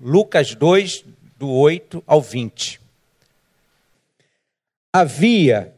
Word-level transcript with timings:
Lucas 0.00 0.54
2, 0.54 1.04
do 1.38 1.50
8 1.50 2.02
ao 2.06 2.22
20. 2.22 2.80
Havia 4.90 5.74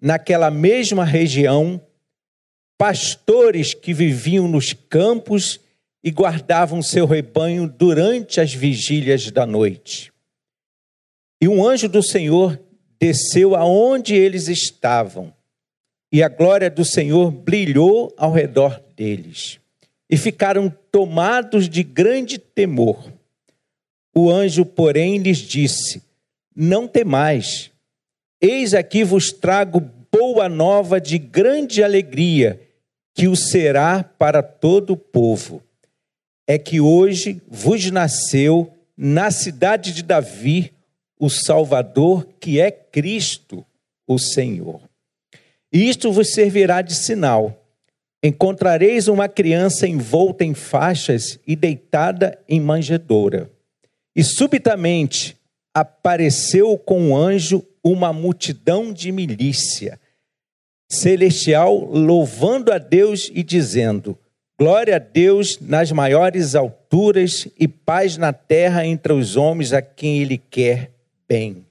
naquela 0.00 0.50
mesma 0.50 1.04
região 1.04 1.78
pastores 2.78 3.74
que 3.74 3.92
viviam 3.92 4.48
nos 4.48 4.72
campos 4.72 5.60
e 6.02 6.10
guardavam 6.10 6.80
seu 6.80 7.04
rebanho 7.04 7.68
durante 7.68 8.40
as 8.40 8.54
vigílias 8.54 9.30
da 9.30 9.44
noite. 9.44 10.10
E 11.38 11.46
um 11.46 11.66
anjo 11.66 11.88
do 11.88 12.02
Senhor 12.02 12.58
desceu 12.98 13.54
aonde 13.54 14.14
eles 14.14 14.48
estavam, 14.48 15.34
e 16.10 16.22
a 16.22 16.28
glória 16.28 16.70
do 16.70 16.84
Senhor 16.84 17.30
brilhou 17.30 18.14
ao 18.16 18.32
redor 18.32 18.82
deles, 18.96 19.60
e 20.08 20.16
ficaram 20.16 20.70
tomados 20.90 21.68
de 21.68 21.82
grande 21.82 22.38
temor. 22.38 23.15
O 24.16 24.30
anjo, 24.30 24.64
porém, 24.64 25.18
lhes 25.18 25.36
disse: 25.36 26.02
Não 26.54 26.88
temais, 26.88 27.70
eis 28.40 28.72
aqui 28.72 29.04
vos 29.04 29.30
trago 29.30 29.78
boa 30.10 30.48
nova 30.48 30.98
de 30.98 31.18
grande 31.18 31.84
alegria, 31.84 32.58
que 33.14 33.28
o 33.28 33.36
será 33.36 34.02
para 34.02 34.42
todo 34.42 34.94
o 34.94 34.96
povo. 34.96 35.62
É 36.46 36.56
que 36.56 36.80
hoje 36.80 37.42
vos 37.46 37.90
nasceu 37.90 38.72
na 38.96 39.30
cidade 39.30 39.92
de 39.92 40.02
Davi 40.02 40.72
o 41.20 41.28
Salvador, 41.28 42.26
que 42.40 42.58
é 42.58 42.70
Cristo, 42.70 43.66
o 44.06 44.18
Senhor. 44.18 44.80
E 45.70 45.90
isto 45.90 46.10
vos 46.10 46.32
servirá 46.32 46.80
de 46.80 46.94
sinal. 46.94 47.62
Encontrareis 48.22 49.08
uma 49.08 49.28
criança 49.28 49.86
envolta 49.86 50.42
em 50.42 50.54
faixas 50.54 51.38
e 51.46 51.54
deitada 51.54 52.38
em 52.48 52.58
manjedoura. 52.58 53.54
E 54.16 54.24
subitamente 54.24 55.36
apareceu 55.74 56.78
com 56.78 57.10
um 57.10 57.14
anjo 57.14 57.62
uma 57.84 58.14
multidão 58.14 58.90
de 58.90 59.12
milícia 59.12 60.00
celestial, 60.90 61.84
louvando 61.84 62.72
a 62.72 62.78
Deus 62.78 63.30
e 63.34 63.42
dizendo: 63.42 64.18
Glória 64.58 64.96
a 64.96 64.98
Deus 64.98 65.60
nas 65.60 65.92
maiores 65.92 66.54
alturas 66.54 67.46
e 67.60 67.68
paz 67.68 68.16
na 68.16 68.32
terra 68.32 68.86
entre 68.86 69.12
os 69.12 69.36
homens 69.36 69.74
a 69.74 69.82
quem 69.82 70.22
Ele 70.22 70.38
quer 70.38 70.92
bem. 71.28 71.66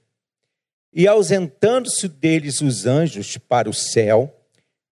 E 0.94 1.08
ausentando-se 1.08 2.06
deles 2.06 2.60
os 2.60 2.86
anjos 2.86 3.36
para 3.36 3.68
o 3.68 3.74
céu, 3.74 4.32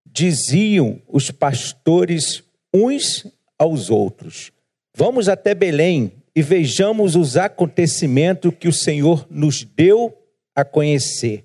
diziam 0.05 1.01
os 1.07 1.31
pastores 1.31 2.43
uns 2.75 3.25
aos 3.57 3.91
outros: 3.91 4.51
Vamos 4.93 5.29
até 5.29 5.55
Belém 5.55 6.13
e 6.37 6.43
vejamos 6.43 7.15
os 7.15 7.37
acontecimentos 7.37 8.53
que 8.59 8.69
o 8.69 8.73
Senhor 8.73 9.27
nos 9.31 9.63
deu 9.63 10.17
a 10.55 10.65
conhecer. 10.65 11.45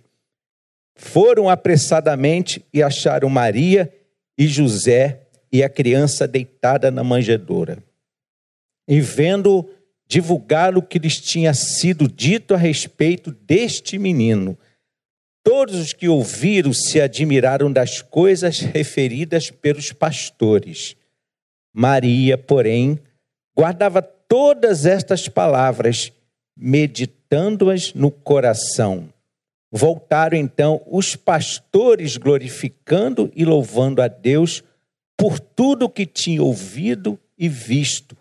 Foram 0.96 1.48
apressadamente 1.48 2.66
e 2.74 2.82
acharam 2.82 3.30
Maria 3.30 3.94
e 4.38 4.48
José 4.48 5.28
e 5.52 5.64
a 5.64 5.70
criança 5.70 6.28
deitada 6.28 6.90
na 6.90 7.04
manjedoura. 7.04 7.84
E 8.88 9.00
vendo 9.00 9.70
divulgar 10.08 10.76
o 10.76 10.82
que 10.82 10.98
lhes 10.98 11.22
tinha 11.22 11.54
sido 11.54 12.08
dito 12.08 12.56
a 12.56 12.58
respeito 12.58 13.32
deste 13.32 14.00
menino. 14.00 14.58
Todos 15.44 15.76
os 15.76 15.94
que 15.94 16.10
ouviram 16.10 16.74
se 16.74 17.00
admiraram 17.00 17.72
das 17.72 18.02
coisas 18.02 18.60
referidas 18.60 19.52
pelos 19.52 19.94
pastores. 19.94 20.96
Maria, 21.72 22.38
porém, 22.38 23.00
guardava 23.56 24.02
todas 24.30 24.86
estas 24.86 25.28
palavras, 25.28 26.14
meditando-as 26.56 27.94
no 27.94 28.12
coração. 28.12 29.12
Voltaram 29.72 30.38
então 30.38 30.82
os 30.86 31.16
pastores 31.16 32.16
glorificando 32.16 33.32
e 33.36 33.44
louvando 33.44 34.02
a 34.02 34.08
Deus 34.08 34.64
por 35.18 35.40
tudo 35.40 35.86
o 35.86 35.90
que 35.90 36.06
tinham 36.06 36.46
ouvido 36.46 37.20
e 37.38 37.50
visto 37.50 38.16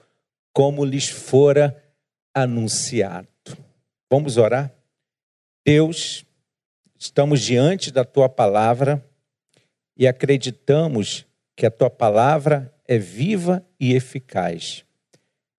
como 0.52 0.84
lhes 0.84 1.08
fora 1.08 1.80
anunciado. 2.34 3.28
Vamos 4.10 4.36
orar? 4.36 4.72
Deus, 5.64 6.24
estamos 6.98 7.42
diante 7.42 7.90
da 7.90 8.04
tua 8.04 8.28
palavra 8.28 9.04
e 9.96 10.06
acreditamos 10.06 11.26
que 11.54 11.66
a 11.66 11.70
tua 11.70 11.90
palavra 11.90 12.74
é 12.86 12.98
viva 12.98 13.64
e 13.78 13.94
eficaz. 13.94 14.87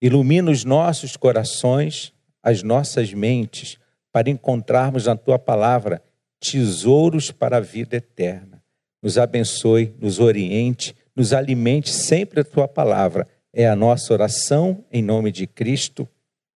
Ilumina 0.02 0.52
os 0.52 0.64
nossos 0.64 1.18
corações, 1.18 2.14
as 2.42 2.64
nossas 2.64 3.14
mentes, 3.14 3.78
para 4.12 4.30
encontrarmos 4.30 5.06
na 5.06 5.16
tua 5.16 5.38
palavra 5.38 6.02
tesouros 6.40 7.32
para 7.32 7.58
a 7.58 7.62
vida 7.62 7.98
eterna. 7.98 8.64
Nos 9.02 9.18
abençoe, 9.18 9.94
nos 10.00 10.20
oriente, 10.20 10.96
nos 11.16 11.34
alimente 11.34 11.90
sempre 11.90 12.42
a 12.42 12.46
tua 12.46 12.68
palavra 12.68 13.28
é 13.54 13.68
a 13.68 13.76
nossa 13.76 14.14
oração 14.14 14.86
em 14.92 15.02
nome 15.02 15.32
de 15.32 15.48
Cristo. 15.48 16.08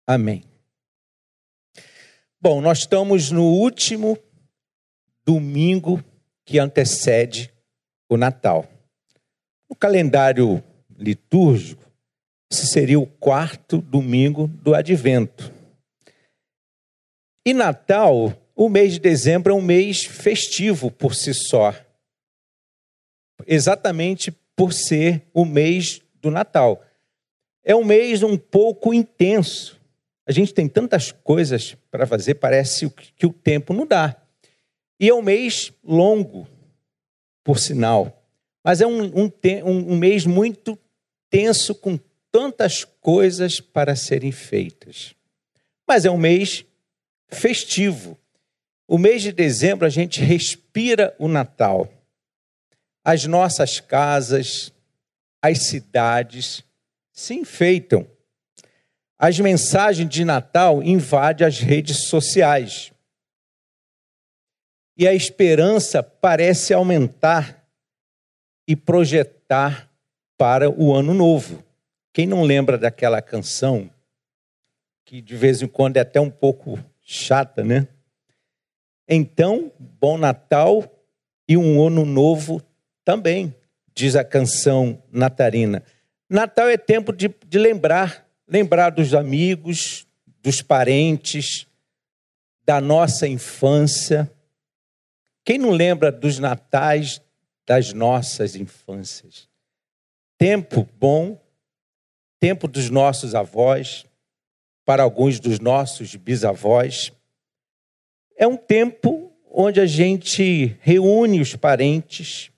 Amém. 0.06 0.44
Bom, 2.41 2.60
nós 2.60 2.78
estamos 2.78 3.31
no 3.31 3.44
último 3.44 4.19
domingo 5.25 6.02
que 6.44 6.58
antecede 6.58 7.52
o 8.08 8.16
Natal. 8.16 8.66
No 9.70 9.76
calendário 9.76 10.62
litúrgico, 10.97 11.82
esse 12.52 12.66
seria 12.66 13.00
o 13.00 13.06
quarto 13.06 13.78
domingo 13.78 14.46
do 14.46 14.74
advento. 14.74 15.50
E 17.46 17.54
Natal, 17.54 18.32
o 18.54 18.68
mês 18.68 18.92
de 18.92 19.00
dezembro 19.00 19.52
é 19.52 19.56
um 19.56 19.62
mês 19.62 20.04
festivo 20.04 20.90
por 20.90 21.14
si 21.14 21.32
só. 21.32 21.74
Exatamente 23.46 24.30
por 24.54 24.74
ser 24.74 25.22
o 25.32 25.46
mês 25.46 26.02
do 26.20 26.30
Natal. 26.30 26.84
É 27.64 27.74
um 27.74 27.84
mês 27.84 28.22
um 28.22 28.36
pouco 28.36 28.92
intenso. 28.92 29.80
A 30.26 30.30
gente 30.30 30.52
tem 30.52 30.69
tantas 30.69 31.10
coisas 31.10 31.74
para 31.90 32.06
fazer, 32.06 32.34
parece 32.34 32.88
que 33.16 33.26
o 33.26 33.32
tempo 33.32 33.72
não 33.72 33.86
dá. 33.86 34.14
E 35.00 35.08
é 35.08 35.14
um 35.14 35.22
mês 35.22 35.72
longo, 35.82 36.46
por 37.42 37.58
sinal. 37.58 38.22
Mas 38.62 38.82
é 38.82 38.86
um, 38.86 39.24
um, 39.24 39.32
um 39.64 39.96
mês 39.96 40.26
muito 40.26 40.78
tenso, 41.30 41.74
com 41.74 41.98
tantas 42.32 42.82
coisas 42.84 43.60
para 43.60 43.94
serem 43.94 44.32
feitas. 44.32 45.15
Mas 45.87 46.06
é 46.06 46.10
um 46.10 46.16
mês 46.16 46.65
festivo. 47.28 48.19
O 48.88 48.97
mês 48.97 49.22
de 49.22 49.31
dezembro 49.31 49.87
a 49.87 49.91
gente 49.91 50.20
respira 50.22 51.15
o 51.19 51.28
Natal. 51.28 51.93
As 53.04 53.26
nossas 53.26 53.78
casas, 53.78 54.72
as 55.43 55.66
cidades 55.66 56.65
se 57.12 57.34
enfeitam. 57.34 58.06
As 59.19 59.38
mensagens 59.38 60.09
de 60.09 60.25
Natal 60.25 60.82
invadem 60.82 61.47
as 61.47 61.59
redes 61.60 62.09
sociais. 62.09 62.93
E 64.97 65.06
a 65.06 65.14
esperança 65.14 66.03
parece 66.03 66.72
aumentar 66.72 67.66
e 68.66 68.75
projetar 68.75 69.91
para 70.37 70.70
o 70.70 70.94
ano 70.94 71.12
novo. 71.12 71.62
Quem 72.12 72.26
não 72.26 72.42
lembra 72.42 72.76
daquela 72.76 73.22
canção, 73.22 73.90
que 75.04 75.20
de 75.20 75.36
vez 75.36 75.62
em 75.62 75.66
quando 75.66 75.96
é 75.96 76.00
até 76.00 76.20
um 76.20 76.30
pouco 76.30 76.78
chata, 77.00 77.64
né? 77.64 77.88
Então, 79.08 79.72
bom 79.78 80.18
Natal 80.18 80.84
e 81.48 81.56
um 81.56 81.84
ano 81.84 82.04
novo 82.04 82.62
também 83.04 83.54
diz 83.94 84.16
a 84.16 84.24
canção 84.24 85.02
natalina. 85.10 85.82
Natal 86.28 86.68
é 86.68 86.78
tempo 86.78 87.12
de, 87.12 87.34
de 87.46 87.58
lembrar, 87.58 88.26
lembrar 88.48 88.90
dos 88.90 89.14
amigos, 89.14 90.06
dos 90.42 90.62
parentes, 90.62 91.66
da 92.64 92.81
nossa 92.81 93.26
infância. 93.26 94.31
Quem 95.44 95.58
não 95.58 95.70
lembra 95.70 96.10
dos 96.10 96.38
natais 96.38 97.20
das 97.66 97.92
nossas 97.92 98.56
infâncias? 98.56 99.48
Tempo 100.38 100.88
bom, 100.98 101.38
tempo 102.42 102.66
dos 102.66 102.90
nossos 102.90 103.36
avós, 103.36 104.04
para 104.84 105.04
alguns 105.04 105.38
dos 105.38 105.60
nossos 105.60 106.16
bisavós. 106.16 107.12
É 108.36 108.48
um 108.48 108.56
tempo 108.56 109.32
onde 109.48 109.80
a 109.80 109.86
gente 109.86 110.76
reúne 110.80 111.40
os 111.40 111.54
parentes, 111.54 112.50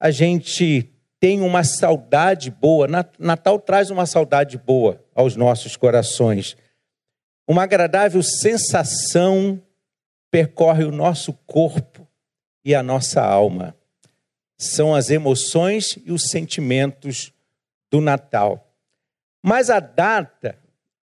a 0.00 0.10
gente 0.10 0.90
tem 1.20 1.42
uma 1.42 1.62
saudade 1.64 2.50
boa. 2.50 2.86
Natal 3.18 3.58
traz 3.58 3.90
uma 3.90 4.06
saudade 4.06 4.56
boa 4.56 5.04
aos 5.14 5.36
nossos 5.36 5.76
corações. 5.76 6.56
Uma 7.46 7.64
agradável 7.64 8.22
sensação 8.22 9.62
percorre 10.30 10.84
o 10.84 10.90
nosso 10.90 11.34
corpo 11.46 12.08
e 12.64 12.74
a 12.74 12.82
nossa 12.82 13.20
alma. 13.20 13.76
São 14.56 14.94
as 14.94 15.10
emoções 15.10 15.98
e 16.06 16.10
os 16.10 16.30
sentimentos 16.30 17.34
do 17.90 18.00
Natal. 18.00 18.69
Mas 19.42 19.70
a 19.70 19.80
data 19.80 20.58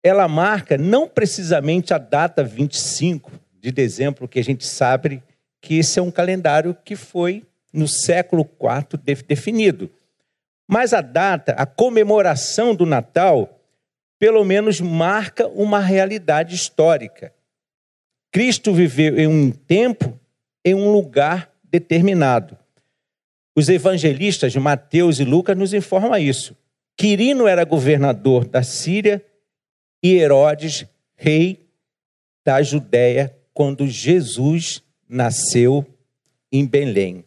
ela 0.02 0.26
marca 0.26 0.76
não 0.76 1.06
precisamente 1.08 1.94
a 1.94 1.98
data 1.98 2.42
25 2.42 3.30
de 3.60 3.70
dezembro, 3.70 4.26
que 4.26 4.40
a 4.40 4.44
gente 4.44 4.66
sabe 4.66 5.22
que 5.60 5.78
esse 5.78 5.98
é 5.98 6.02
um 6.02 6.10
calendário 6.10 6.76
que 6.84 6.96
foi 6.96 7.46
no 7.72 7.86
século 7.86 8.42
IV 8.42 9.22
definido. 9.26 9.88
Mas 10.66 10.92
a 10.92 11.00
data, 11.00 11.52
a 11.52 11.64
comemoração 11.64 12.74
do 12.74 12.84
Natal, 12.84 13.60
pelo 14.18 14.44
menos 14.44 14.80
marca 14.80 15.46
uma 15.46 15.78
realidade 15.78 16.54
histórica. 16.54 17.32
Cristo 18.32 18.72
viveu 18.72 19.18
em 19.18 19.26
um 19.26 19.50
tempo, 19.52 20.18
em 20.64 20.74
um 20.74 20.90
lugar 20.90 21.52
determinado. 21.62 22.58
Os 23.54 23.68
evangelistas 23.68 24.56
Mateus 24.56 25.20
e 25.20 25.24
Lucas 25.24 25.56
nos 25.56 25.74
informam 25.74 26.16
isso. 26.16 26.56
Quirino 26.96 27.46
era 27.46 27.64
governador 27.64 28.46
da 28.46 28.62
Síria 28.62 29.24
e 30.02 30.14
Herodes, 30.14 30.84
rei 31.14 31.68
da 32.44 32.62
Judéia, 32.62 33.36
quando 33.54 33.86
Jesus 33.86 34.82
nasceu 35.08 35.86
em 36.50 36.66
Belém. 36.66 37.24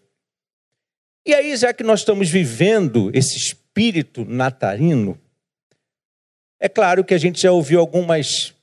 E 1.26 1.34
aí, 1.34 1.56
já 1.58 1.74
que 1.74 1.84
nós 1.84 2.02
estamos 2.02 2.30
vivendo 2.30 3.10
esse 3.14 3.38
espírito 3.38 4.26
natalino, 4.26 5.20
é 6.60 6.70
claro 6.70 7.04
que 7.04 7.14
a 7.14 7.18
gente 7.18 7.42
já 7.42 7.52
ouviu 7.52 7.80
algumas, 7.80 8.54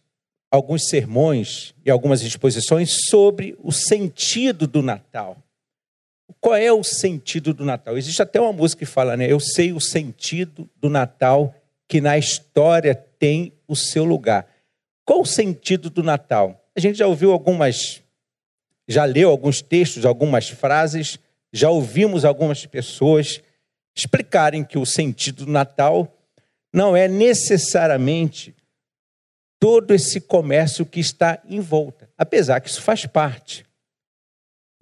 alguns 0.50 0.88
sermões 0.88 1.75
e 1.84 1.90
algumas 1.90 2.22
exposições 2.22 3.06
sobre 3.08 3.56
o 3.60 3.72
sentido 3.72 4.66
do 4.66 4.82
Natal. 4.82 5.37
Qual 6.40 6.55
é 6.55 6.73
o 6.73 6.82
sentido 6.82 7.52
do 7.52 7.64
Natal? 7.64 7.96
Existe 7.96 8.23
até 8.23 8.40
uma 8.40 8.52
música 8.52 8.81
que 8.81 8.90
fala, 8.90 9.17
né? 9.17 9.31
Eu 9.31 9.40
sei 9.40 9.73
o 9.73 9.81
sentido 9.81 10.69
do 10.76 10.88
Natal 10.88 11.55
que 11.88 12.00
na 12.00 12.17
história 12.17 12.94
tem 12.94 13.52
o 13.69 13.76
seu 13.76 14.05
lugar. 14.05 14.46
Qual 15.05 15.20
o 15.20 15.26
sentido 15.26 15.90
do 15.90 16.02
Natal? 16.02 16.64
A 16.75 16.81
gente 16.81 16.96
já 16.99 17.06
ouviu 17.06 17.32
algumas, 17.32 18.02
já 18.88 19.05
leu 19.05 19.29
alguns 19.29 19.61
textos, 19.61 20.06
algumas 20.06 20.49
frases, 20.49 21.19
já 21.52 21.69
ouvimos 21.69 22.25
algumas 22.25 22.64
pessoas 22.64 23.43
explicarem 23.94 24.64
que 24.64 24.79
o 24.79 24.87
sentido 24.87 25.44
do 25.44 25.52
Natal 25.52 26.11
não 26.73 26.96
é 26.96 27.06
necessariamente 27.06 28.55
todo 29.61 29.93
esse 29.93 30.20
comércio 30.20 30.87
que 30.87 30.99
está 30.99 31.40
em 31.49 31.61
volta, 31.61 32.08
apesar 32.17 32.61
que 32.61 32.69
isso 32.69 32.81
faz 32.81 33.06
parte. 33.06 33.64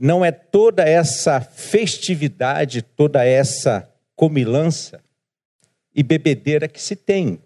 Não 0.03 0.25
é 0.25 0.33
toda 0.33 0.83
essa 0.83 1.43
festividade, 1.43 2.81
toda 2.81 3.23
essa 3.23 3.87
comilança 4.17 5.05
e 5.95 6.03
bebedeira 6.03 6.67
que 6.67 6.81
se 6.81 6.97
tem. 6.97 7.39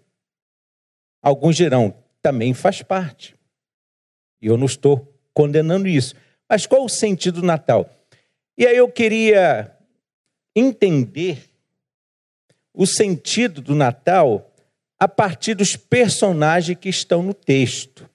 Alguns 1.21 1.57
dirão, 1.57 1.93
também 2.21 2.53
faz 2.53 2.81
parte. 2.81 3.35
E 4.41 4.47
eu 4.47 4.55
não 4.55 4.67
estou 4.67 5.13
condenando 5.33 5.85
isso. 5.85 6.15
Mas 6.47 6.65
qual 6.65 6.85
o 6.85 6.89
sentido 6.89 7.41
do 7.41 7.45
Natal? 7.45 7.89
E 8.57 8.65
aí 8.65 8.77
eu 8.77 8.89
queria 8.89 9.75
entender 10.55 11.43
o 12.73 12.85
sentido 12.85 13.61
do 13.61 13.75
Natal 13.75 14.49
a 14.97 15.09
partir 15.09 15.55
dos 15.55 15.75
personagens 15.75 16.79
que 16.79 16.87
estão 16.87 17.21
no 17.21 17.33
texto. 17.33 18.09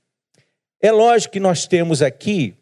É 0.80 0.90
lógico 0.90 1.34
que 1.34 1.40
nós 1.40 1.66
temos 1.66 2.00
aqui 2.00 2.56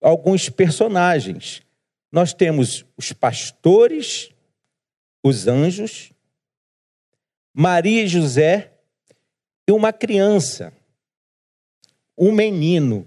alguns 0.00 0.48
personagens. 0.48 1.62
Nós 2.10 2.32
temos 2.32 2.84
os 2.96 3.12
pastores, 3.12 4.30
os 5.22 5.46
anjos, 5.46 6.12
Maria 7.52 8.04
e 8.04 8.08
José 8.08 8.72
e 9.66 9.72
uma 9.72 9.92
criança, 9.92 10.72
um 12.16 12.32
menino. 12.32 13.06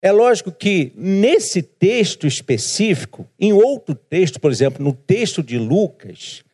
É 0.00 0.12
lógico 0.12 0.52
que 0.52 0.92
nesse 0.94 1.62
texto 1.62 2.26
específico, 2.26 3.28
em 3.38 3.52
outro 3.52 3.94
texto, 3.94 4.40
por 4.40 4.50
exemplo, 4.50 4.84
no 4.84 4.92
texto 4.92 5.42
de 5.42 5.58
Lucas, 5.58 6.44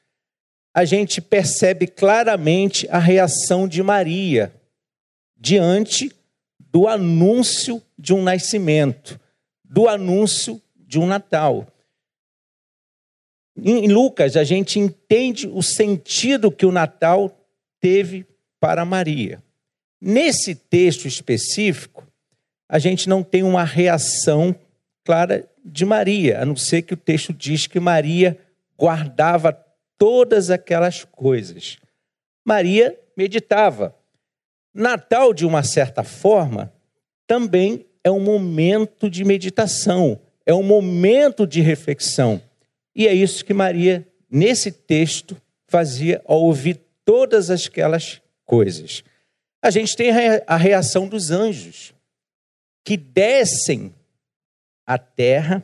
a 0.74 0.84
gente 0.84 1.20
percebe 1.20 1.86
claramente 1.86 2.86
a 2.90 2.98
reação 2.98 3.66
de 3.66 3.82
Maria 3.82 4.52
diante 5.36 6.14
do 6.70 6.86
anúncio 6.86 7.82
de 7.98 8.12
um 8.14 8.22
nascimento, 8.22 9.18
do 9.64 9.88
anúncio 9.88 10.60
de 10.76 10.98
um 10.98 11.06
Natal. 11.06 11.66
Em 13.56 13.88
Lucas, 13.88 14.36
a 14.36 14.44
gente 14.44 14.78
entende 14.78 15.48
o 15.48 15.62
sentido 15.62 16.50
que 16.50 16.64
o 16.64 16.72
Natal 16.72 17.36
teve 17.80 18.24
para 18.60 18.84
Maria. 18.84 19.42
Nesse 20.00 20.54
texto 20.54 21.06
específico, 21.06 22.06
a 22.68 22.78
gente 22.78 23.08
não 23.08 23.22
tem 23.22 23.42
uma 23.42 23.64
reação 23.64 24.54
clara 25.04 25.48
de 25.64 25.84
Maria, 25.84 26.40
a 26.40 26.44
não 26.44 26.54
ser 26.54 26.82
que 26.82 26.94
o 26.94 26.96
texto 26.96 27.32
diz 27.32 27.66
que 27.66 27.80
Maria 27.80 28.38
guardava 28.78 29.52
todas 29.96 30.50
aquelas 30.50 31.04
coisas. 31.04 31.78
Maria 32.44 32.98
meditava. 33.16 33.94
Natal, 34.74 35.32
de 35.32 35.44
uma 35.44 35.62
certa 35.62 36.02
forma, 36.02 36.72
também 37.26 37.86
é 38.02 38.10
um 38.10 38.20
momento 38.20 39.10
de 39.10 39.24
meditação, 39.24 40.20
é 40.46 40.54
um 40.54 40.62
momento 40.62 41.46
de 41.46 41.60
reflexão. 41.60 42.40
E 42.94 43.06
é 43.06 43.14
isso 43.14 43.44
que 43.44 43.52
Maria, 43.52 44.06
nesse 44.30 44.72
texto, 44.72 45.36
fazia 45.66 46.22
ao 46.24 46.42
ouvir 46.42 46.80
todas 47.04 47.50
aquelas 47.50 48.20
coisas. 48.44 49.04
A 49.62 49.70
gente 49.70 49.96
tem 49.96 50.10
a 50.46 50.56
reação 50.56 51.06
dos 51.06 51.30
anjos, 51.30 51.92
que 52.84 52.96
descem 52.96 53.94
à 54.86 54.96
terra 54.96 55.62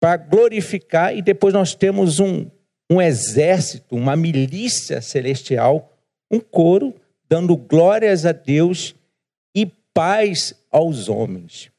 para 0.00 0.16
glorificar, 0.16 1.16
e 1.16 1.22
depois 1.22 1.54
nós 1.54 1.74
temos 1.74 2.18
um, 2.18 2.50
um 2.90 3.00
exército, 3.00 3.94
uma 3.94 4.16
milícia 4.16 5.00
celestial, 5.00 5.92
um 6.30 6.40
coro, 6.40 6.94
dando 7.28 7.56
glórias 7.56 8.24
a 8.24 8.32
Deus 8.32 8.94
e 9.54 9.66
paz 9.66 10.54
aos 10.70 11.08
homens. 11.08 11.70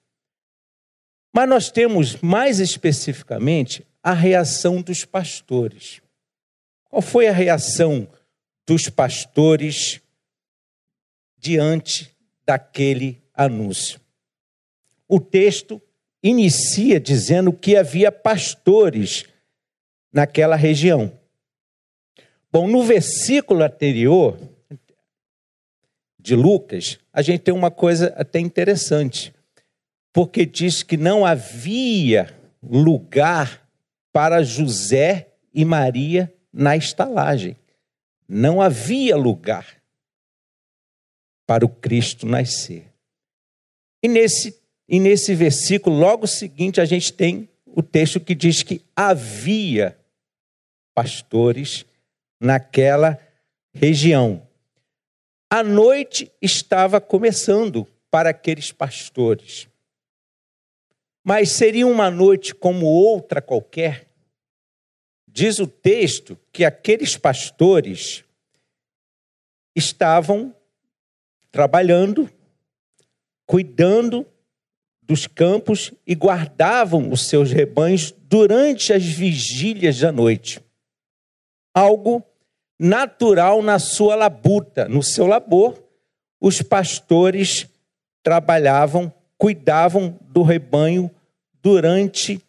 Mas 1.34 1.50
nós 1.50 1.72
temos 1.72 2.18
mais 2.22 2.60
especificamente 2.60 3.86
a 4.04 4.13
reação 4.13 4.81
dos 4.81 5.06
pastores. 5.06 6.01
Qual 6.90 7.01
foi 7.01 7.28
a 7.28 7.34
reação 7.34 8.07
dos 8.66 8.90
pastores 8.90 10.01
diante 11.38 12.16
daquele 12.46 13.22
anúncio? 13.34 14.00
O 15.08 15.20
texto 15.20 15.82
inicia 16.22 17.00
dizendo 17.00 17.53
que 17.53 17.75
havia 17.75 18.12
pastores 18.12 19.25
naquela 20.12 20.56
região. 20.56 21.12
Bom, 22.51 22.68
no 22.68 22.84
versículo 22.84 23.63
anterior 23.63 24.38
de 26.20 26.36
Lucas, 26.36 27.00
a 27.14 27.22
gente 27.22 27.42
tem 27.42 27.54
uma 27.54 27.72
coisa 27.72 28.14
até 28.18 28.40
interessante, 28.40 29.34
porque 30.12 30.46
diz 30.46 30.84
que 30.84 30.98
não 30.98 31.26
havia 31.26 32.36
lugar 32.62 33.68
para 34.12 34.44
José 34.44 35.30
e 35.54 35.64
Maria 35.64 36.34
na 36.52 36.76
estalagem. 36.76 37.56
Não 38.28 38.62
havia 38.62 39.16
lugar 39.16 39.66
para 41.48 41.66
o 41.66 41.70
Cristo 41.70 42.28
nascer. 42.28 42.86
E 44.04 44.08
nesse, 44.08 44.62
e 44.88 45.00
nesse 45.00 45.34
versículo, 45.34 45.98
logo 45.98 46.28
seguinte, 46.28 46.80
a 46.80 46.86
gente 46.86 47.12
tem 47.14 47.50
o 47.66 47.82
texto 47.82 48.20
que 48.20 48.36
diz 48.36 48.62
que 48.62 48.82
havia 48.96 49.98
pastores 50.94 51.86
naquela 52.40 53.18
região. 53.74 54.49
A 55.50 55.63
noite 55.63 56.32
estava 56.39 57.01
começando 57.01 57.88
para 58.12 58.29
aqueles 58.29 58.72
pastores. 58.72 59.68
Mas 61.24 61.50
seria 61.50 61.88
uma 61.88 62.12
noite 62.12 62.53
como 62.53 62.86
outra 62.86 63.41
qualquer? 63.41 64.08
Diz 65.27 65.58
o 65.60 65.65
texto 65.65 66.38
que 66.51 66.63
aqueles 66.63 67.18
pastores 67.18 68.24
estavam 69.75 70.56
trabalhando, 71.51 72.29
cuidando 73.46 74.27
dos 75.01 75.25
campos 75.25 75.91
e 76.06 76.13
guardavam 76.13 77.12
os 77.12 77.27
seus 77.27 77.51
rebanhos 77.51 78.12
durante 78.12 78.94
as 78.94 79.03
vigílias 79.03 80.00
da 80.00 80.12
noite. 80.12 80.62
Algo 81.74 82.24
natural 82.79 83.62
na 83.62 83.77
sua 83.77 84.15
labuta, 84.15 84.88
no 84.88 85.03
seu 85.03 85.27
labor, 85.27 85.83
os 86.39 86.62
pastores 86.62 87.67
trabalhavam, 88.24 89.13
cuidavam 89.38 90.17
do 90.21 90.41
rebanho 90.41 91.12
durante 91.62 92.41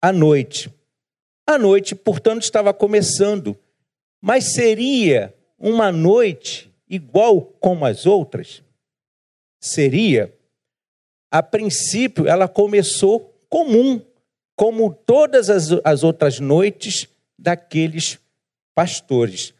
a 0.00 0.12
noite. 0.12 0.72
A 1.46 1.58
noite, 1.58 1.96
portanto, 1.96 2.42
estava 2.42 2.72
começando, 2.72 3.58
mas 4.20 4.52
seria 4.52 5.34
uma 5.58 5.90
noite 5.90 6.72
igual 6.88 7.42
como 7.42 7.84
as 7.84 8.06
outras? 8.06 8.62
Seria, 9.60 10.32
a 11.30 11.42
princípio, 11.42 12.28
ela 12.28 12.46
começou 12.46 13.34
comum, 13.48 14.00
como 14.56 14.94
todas 14.94 15.50
as, 15.50 15.70
as 15.84 16.04
outras 16.04 16.38
noites 16.38 17.08
daqueles 17.38 18.18
pastores, 18.74 19.54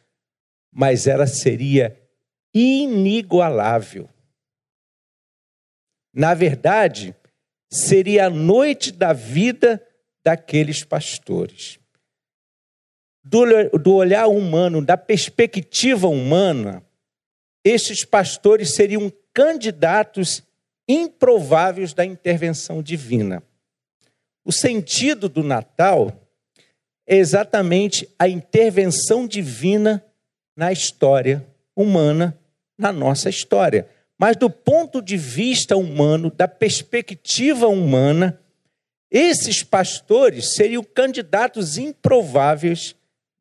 mas 0.72 1.06
ela 1.06 1.26
seria 1.26 2.00
inigualável. 2.54 4.08
Na 6.12 6.34
verdade, 6.34 7.14
seria 7.70 8.26
a 8.26 8.30
noite 8.30 8.90
da 8.90 9.12
vida 9.12 9.84
daqueles 10.24 10.84
pastores. 10.84 11.78
Do, 13.22 13.44
do 13.78 13.94
olhar 13.94 14.26
humano, 14.26 14.84
da 14.84 14.96
perspectiva 14.96 16.08
humana, 16.08 16.84
esses 17.64 18.04
pastores 18.04 18.74
seriam 18.74 19.12
candidatos 19.32 20.42
improváveis 20.88 21.94
da 21.94 22.04
intervenção 22.04 22.82
divina. 22.82 23.42
O 24.44 24.52
sentido 24.52 25.28
do 25.28 25.42
Natal 25.42 26.19
é 27.10 27.16
exatamente 27.16 28.08
a 28.16 28.28
intervenção 28.28 29.26
divina 29.26 30.00
na 30.56 30.70
história 30.70 31.44
humana, 31.74 32.38
na 32.78 32.92
nossa 32.92 33.28
história. 33.28 33.88
Mas 34.16 34.36
do 34.36 34.48
ponto 34.48 35.02
de 35.02 35.16
vista 35.16 35.76
humano, 35.76 36.30
da 36.30 36.46
perspectiva 36.46 37.66
humana, 37.66 38.40
esses 39.10 39.64
pastores 39.64 40.54
seriam 40.54 40.84
candidatos 40.84 41.76
improváveis 41.78 42.94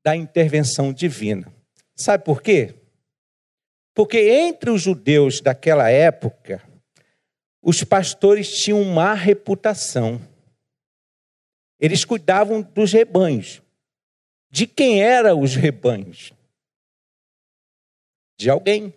da 0.03 0.15
intervenção 0.15 0.91
divina. 0.91 1.45
Sabe 1.95 2.23
por 2.23 2.41
quê? 2.41 2.73
Porque 3.93 4.17
entre 4.17 4.71
os 4.71 4.81
judeus 4.81 5.41
daquela 5.41 5.91
época, 5.91 6.59
os 7.61 7.83
pastores 7.83 8.49
tinham 8.49 8.83
má 8.83 9.13
reputação. 9.13 10.19
Eles 11.79 12.03
cuidavam 12.03 12.61
dos 12.61 12.91
rebanhos. 12.91 13.61
De 14.51 14.67
quem 14.67 15.01
eram 15.01 15.39
os 15.39 15.55
rebanhos? 15.55 16.33
De 18.37 18.49
alguém. 18.49 18.93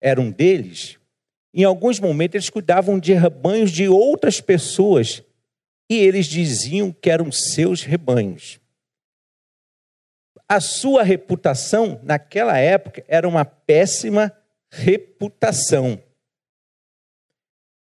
Era 0.00 0.20
um 0.20 0.30
deles. 0.30 0.98
Em 1.54 1.64
alguns 1.64 1.98
momentos 1.98 2.34
eles 2.34 2.50
cuidavam 2.50 2.98
de 2.98 3.14
rebanhos 3.14 3.70
de 3.70 3.88
outras 3.88 4.40
pessoas 4.40 5.22
e 5.88 5.96
eles 5.96 6.26
diziam 6.26 6.92
que 6.92 7.08
eram 7.08 7.32
seus 7.32 7.82
rebanhos. 7.82 8.60
A 10.48 10.60
sua 10.60 11.02
reputação 11.02 11.98
naquela 12.02 12.58
época 12.58 13.04
era 13.08 13.26
uma 13.26 13.44
péssima 13.44 14.30
reputação. 14.70 16.02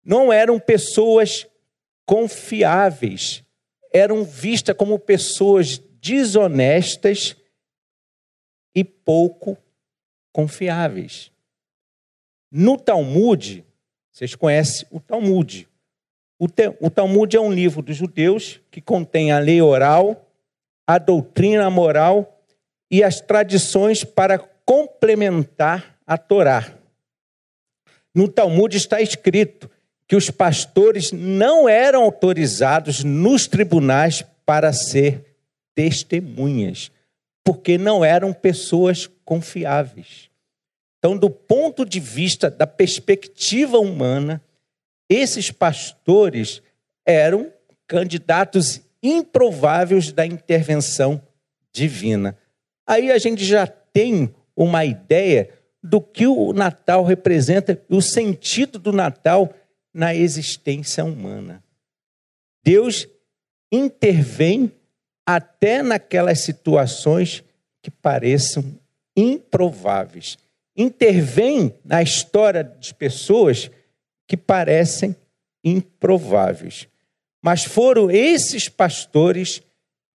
Não 0.03 0.33
eram 0.33 0.59
pessoas 0.59 1.45
confiáveis, 2.11 3.41
eram 3.93 4.25
vistas 4.25 4.75
como 4.75 4.99
pessoas 4.99 5.77
desonestas 6.01 7.37
e 8.75 8.83
pouco 8.83 9.57
confiáveis. 10.33 11.31
No 12.51 12.77
Talmud, 12.77 13.63
vocês 14.11 14.35
conhecem 14.35 14.85
o 14.91 14.99
Talmud. 14.99 15.69
O, 16.37 16.89
Talmud 16.89 17.33
é 17.33 17.39
um 17.39 17.49
livro 17.49 17.81
dos 17.81 17.95
judeus 17.95 18.59
que 18.69 18.81
contém 18.81 19.31
a 19.31 19.39
lei 19.39 19.61
oral, 19.61 20.29
a 20.85 20.97
doutrina 20.97 21.69
moral 21.69 22.43
e 22.91 23.05
as 23.05 23.21
tradições 23.21 24.03
para 24.03 24.37
complementar 24.37 25.97
a 26.05 26.17
Torá. 26.17 26.77
No 28.13 28.27
Talmud 28.27 28.75
está 28.75 28.99
escrito 28.99 29.71
que 30.11 30.15
os 30.17 30.29
pastores 30.29 31.13
não 31.13 31.69
eram 31.69 32.03
autorizados 32.03 33.01
nos 33.01 33.47
tribunais 33.47 34.25
para 34.45 34.73
ser 34.73 35.37
testemunhas, 35.73 36.91
porque 37.45 37.77
não 37.77 38.03
eram 38.03 38.33
pessoas 38.33 39.09
confiáveis. 39.23 40.29
Então, 40.99 41.15
do 41.15 41.29
ponto 41.29 41.85
de 41.85 42.01
vista 42.01 42.51
da 42.51 42.67
perspectiva 42.67 43.77
humana, 43.77 44.43
esses 45.09 45.49
pastores 45.49 46.61
eram 47.05 47.49
candidatos 47.87 48.81
improváveis 49.01 50.11
da 50.11 50.25
intervenção 50.25 51.21
divina. 51.71 52.37
Aí 52.85 53.13
a 53.13 53.17
gente 53.17 53.45
já 53.45 53.65
tem 53.65 54.35
uma 54.57 54.83
ideia 54.83 55.51
do 55.81 56.01
que 56.01 56.27
o 56.27 56.51
Natal 56.51 57.05
representa, 57.05 57.81
o 57.87 58.01
sentido 58.01 58.77
do 58.77 58.91
Natal 58.91 59.53
na 59.93 60.15
existência 60.15 61.03
humana. 61.03 61.63
Deus 62.63 63.07
intervém 63.71 64.71
até 65.25 65.81
naquelas 65.81 66.41
situações 66.41 67.43
que 67.81 67.89
pareçam 67.89 68.63
improváveis. 69.15 70.37
Intervém 70.75 71.73
na 71.83 72.01
história 72.01 72.63
de 72.63 72.93
pessoas 72.93 73.69
que 74.27 74.37
parecem 74.37 75.15
improváveis. 75.63 76.87
Mas 77.41 77.63
foram 77.63 78.09
esses 78.09 78.69
pastores 78.69 79.61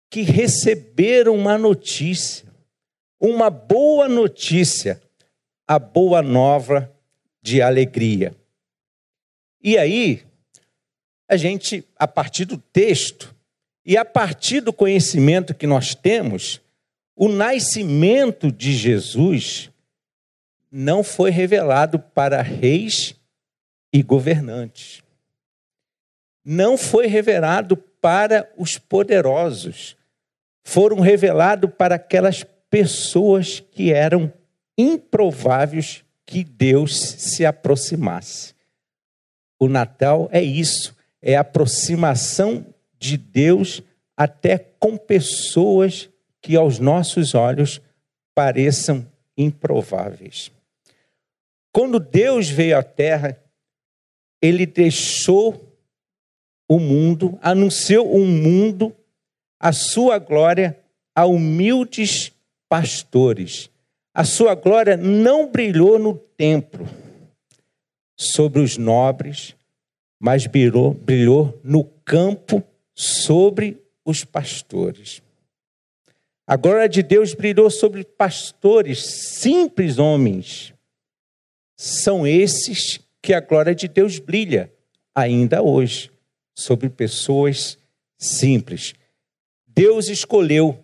que 0.09 0.23
receberam 0.23 1.35
uma 1.35 1.59
notícia, 1.59 2.47
uma 3.21 3.51
boa 3.51 4.09
notícia, 4.09 5.01
a 5.67 5.79
boa 5.79 6.23
nova 6.23 6.91
de 7.43 7.61
alegria. 7.61 8.35
E 9.67 9.77
aí, 9.77 10.23
a 11.29 11.37
gente, 11.37 11.85
a 11.97 12.07
partir 12.07 12.45
do 12.45 12.57
texto 12.57 13.35
e 13.85 13.97
a 13.97 14.05
partir 14.05 14.61
do 14.61 14.73
conhecimento 14.73 15.53
que 15.53 15.67
nós 15.67 15.93
temos, 15.93 16.61
o 17.17 17.29
nascimento 17.29 18.53
de 18.53 18.73
Jesus 18.73 19.69
não 20.71 21.03
foi 21.03 21.33
revelado 21.33 21.99
para 21.99 22.43
reis 22.43 23.17
e 23.93 24.05
governantes. 24.05 25.03
Não 26.45 26.79
foi 26.79 27.09
revelado 27.09 27.77
para 27.77 28.49
os 28.57 28.79
poderosos. 28.79 29.97
Foram 30.63 31.01
revelados 31.01 31.69
para 31.77 31.97
aquelas 31.97 32.45
pessoas 32.71 33.59
que 33.59 33.93
eram 33.93 34.33
improváveis 34.79 36.05
que 36.25 36.45
Deus 36.45 36.97
se 36.97 37.45
aproximasse. 37.45 38.56
O 39.59 39.69
Natal 39.69 40.29
é 40.33 40.43
isso, 40.43 40.95
é 41.21 41.37
a 41.37 41.41
aproximação 41.41 42.67
de 42.99 43.17
Deus 43.17 43.83
até 44.17 44.59
com 44.59 44.97
pessoas 44.97 46.09
que 46.41 46.57
aos 46.57 46.79
nossos 46.79 47.35
olhos 47.35 47.81
pareçam 48.35 49.07
improváveis. 49.37 50.51
Quando 51.73 51.99
Deus 51.99 52.49
veio 52.49 52.79
à 52.79 52.83
terra, 52.83 53.39
ele 54.41 54.65
deixou 54.67 55.77
o 56.69 56.79
mundo, 56.79 57.39
anunciou 57.43 58.17
um 58.17 58.27
mundo, 58.27 58.95
a 59.59 59.73
sua 59.73 60.19
glória 60.19 60.79
a 61.15 61.25
humildes 61.25 62.33
pastores. 62.69 63.71
A 64.15 64.25
sua 64.25 64.55
glória 64.55 64.97
não 64.97 65.51
brilhou 65.51 65.99
no 65.99 66.15
templo 66.15 66.87
sobre 68.17 68.61
os 68.61 68.77
nobres, 68.79 69.55
mas 70.19 70.47
brilhou, 70.47 70.95
brilhou 70.95 71.61
no 71.63 71.85
campo 71.85 72.63
sobre 72.95 73.81
os 74.05 74.25
pastores. 74.25 75.23
A 76.47 76.57
glória 76.57 76.89
de 76.89 77.03
Deus 77.03 77.35
brilhou 77.35 77.69
sobre 77.71 78.05
pastores, 78.05 79.05
simples 79.41 79.99
homens. 79.99 80.73
São 81.77 82.27
esses 82.27 83.01
que 83.21 83.35
a 83.35 83.41
glória 83.41 83.75
de 83.75 83.89
Deus 83.89 84.19
brilha 84.19 84.73
ainda 85.15 85.61
hoje 85.61 86.11
sobre 86.55 86.89
pessoas 86.89 87.77
simples. 88.17 88.95
Deus 89.67 90.09
escolheu 90.09 90.79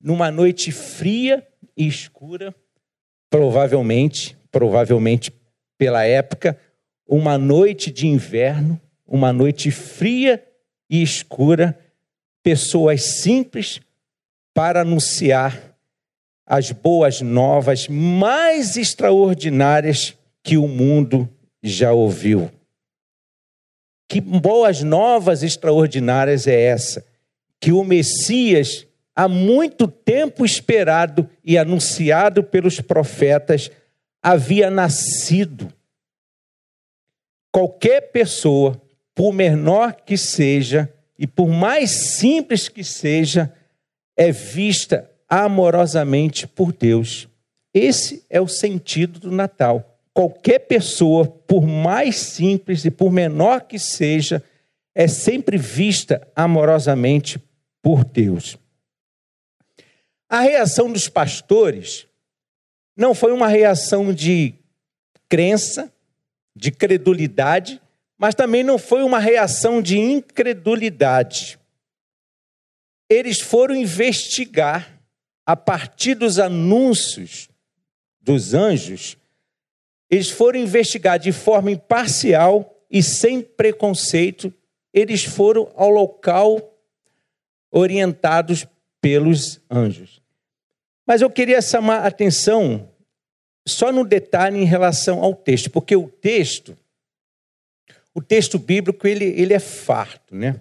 numa 0.00 0.30
noite 0.30 0.72
fria 0.72 1.46
e 1.76 1.86
escura, 1.86 2.54
provavelmente, 3.30 4.36
provavelmente 4.50 5.32
pela 5.76 6.04
época, 6.04 6.58
uma 7.06 7.36
noite 7.38 7.90
de 7.90 8.06
inverno, 8.06 8.80
uma 9.06 9.32
noite 9.32 9.70
fria 9.70 10.42
e 10.88 11.02
escura, 11.02 11.78
pessoas 12.42 13.02
simples 13.20 13.80
para 14.52 14.82
anunciar 14.82 15.74
as 16.46 16.70
boas 16.70 17.20
novas 17.20 17.88
mais 17.88 18.76
extraordinárias 18.76 20.16
que 20.42 20.56
o 20.56 20.68
mundo 20.68 21.28
já 21.62 21.92
ouviu. 21.92 22.50
Que 24.08 24.20
boas 24.20 24.82
novas 24.82 25.42
extraordinárias 25.42 26.46
é 26.46 26.60
essa? 26.60 27.04
Que 27.58 27.72
o 27.72 27.82
Messias 27.82 28.86
há 29.14 29.28
muito 29.28 29.86
tempo 29.86 30.44
esperado 30.44 31.28
e 31.44 31.56
anunciado 31.56 32.42
pelos 32.42 32.80
profetas, 32.80 33.70
havia 34.22 34.70
nascido. 34.70 35.72
Qualquer 37.54 38.10
pessoa, 38.10 38.82
por 39.14 39.32
menor 39.32 39.94
que 39.94 40.18
seja 40.18 40.92
e 41.16 41.24
por 41.24 41.46
mais 41.46 42.16
simples 42.16 42.68
que 42.68 42.82
seja, 42.82 43.54
é 44.16 44.32
vista 44.32 45.08
amorosamente 45.28 46.48
por 46.48 46.72
Deus. 46.72 47.28
Esse 47.72 48.26
é 48.28 48.40
o 48.40 48.48
sentido 48.48 49.20
do 49.20 49.30
Natal. 49.30 50.00
Qualquer 50.12 50.66
pessoa, 50.66 51.28
por 51.28 51.64
mais 51.64 52.16
simples 52.16 52.84
e 52.84 52.90
por 52.90 53.12
menor 53.12 53.60
que 53.60 53.78
seja, 53.78 54.42
é 54.92 55.06
sempre 55.06 55.56
vista 55.56 56.26
amorosamente 56.34 57.40
por 57.80 58.04
Deus. 58.04 58.58
A 60.28 60.40
reação 60.40 60.90
dos 60.90 61.08
pastores 61.08 62.08
não 62.96 63.14
foi 63.14 63.30
uma 63.30 63.46
reação 63.46 64.12
de 64.12 64.54
crença, 65.28 65.93
de 66.54 66.70
credulidade, 66.70 67.80
mas 68.16 68.34
também 68.34 68.62
não 68.62 68.78
foi 68.78 69.02
uma 69.02 69.18
reação 69.18 69.82
de 69.82 69.98
incredulidade. 69.98 71.58
Eles 73.08 73.40
foram 73.40 73.74
investigar, 73.74 75.00
a 75.44 75.56
partir 75.56 76.14
dos 76.14 76.38
anúncios 76.38 77.48
dos 78.20 78.54
anjos, 78.54 79.16
eles 80.10 80.30
foram 80.30 80.58
investigar 80.58 81.18
de 81.18 81.32
forma 81.32 81.70
imparcial 81.70 82.74
e 82.90 83.02
sem 83.02 83.42
preconceito, 83.42 84.52
eles 84.92 85.24
foram 85.24 85.70
ao 85.74 85.90
local 85.90 86.72
orientados 87.70 88.66
pelos 89.00 89.60
anjos. 89.68 90.22
Mas 91.06 91.20
eu 91.20 91.28
queria 91.28 91.60
chamar 91.60 91.98
a 91.98 92.06
atenção 92.06 92.88
só 93.66 93.90
no 93.92 94.04
detalhe 94.04 94.58
em 94.58 94.64
relação 94.64 95.22
ao 95.22 95.34
texto, 95.34 95.70
porque 95.70 95.96
o 95.96 96.08
texto, 96.08 96.76
o 98.14 98.20
texto 98.20 98.58
bíblico, 98.58 99.06
ele, 99.06 99.24
ele 99.24 99.54
é 99.54 99.58
farto, 99.58 100.34
né? 100.34 100.60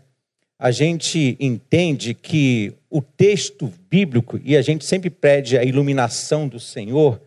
A 0.58 0.72
gente 0.72 1.36
entende 1.40 2.14
que 2.14 2.74
o 2.90 3.02
texto 3.02 3.74
bíblico, 3.90 4.40
e 4.44 4.56
a 4.56 4.62
gente 4.62 4.86
sempre 4.86 5.10
pede 5.10 5.58
a 5.58 5.64
iluminação 5.64 6.48
do 6.48 6.60
Senhor, 6.60 7.22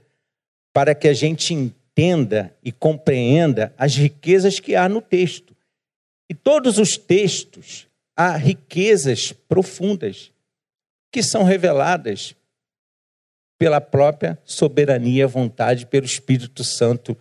para 0.72 0.94
que 0.94 1.08
a 1.08 1.12
gente 1.12 1.52
entenda 1.52 2.54
e 2.64 2.72
compreenda 2.72 3.74
as 3.76 3.94
riquezas 3.94 4.58
que 4.58 4.74
há 4.74 4.88
no 4.88 5.02
texto. 5.02 5.54
E 6.28 6.34
todos 6.34 6.78
os 6.78 6.96
textos 6.96 7.86
há 8.16 8.36
riquezas 8.36 9.32
profundas 9.32 10.32
que 11.12 11.22
são 11.22 11.44
reveladas 11.44 12.34
pela 13.58 13.80
própria 13.80 14.38
soberania, 14.44 15.26
vontade, 15.26 15.86
pelo 15.86 16.04
Espírito 16.04 16.62
Santo 16.62 17.16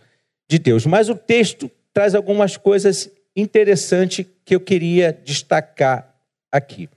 de 0.48 0.58
Deus. 0.58 0.86
Mas 0.86 1.08
o 1.08 1.14
texto 1.14 1.70
traz 1.92 2.14
algumas 2.14 2.56
coisas 2.56 3.10
interessantes 3.34 4.26
que 4.44 4.54
eu 4.54 4.60
queria 4.60 5.12
destacar 5.12 6.14
aqui. 6.50 6.88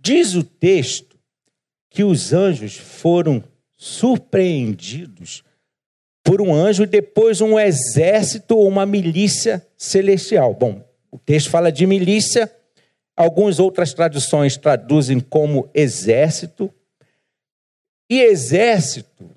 Diz 0.00 0.34
o 0.34 0.42
texto 0.42 1.18
que 1.90 2.04
os 2.04 2.32
anjos 2.32 2.76
foram 2.76 3.42
surpreendidos 3.76 5.42
por 6.22 6.40
um 6.40 6.54
anjo 6.54 6.84
e 6.84 6.86
depois 6.86 7.40
um 7.40 7.58
exército 7.58 8.56
ou 8.56 8.68
uma 8.68 8.86
milícia 8.86 9.66
celestial. 9.76 10.54
Bom, 10.54 10.84
o 11.10 11.18
texto 11.18 11.50
fala 11.50 11.72
de 11.72 11.86
milícia, 11.86 12.50
algumas 13.16 13.58
outras 13.58 13.92
traduções 13.92 14.56
traduzem 14.56 15.18
como 15.18 15.68
exército. 15.74 16.72
E 18.10 18.20
exército, 18.20 19.30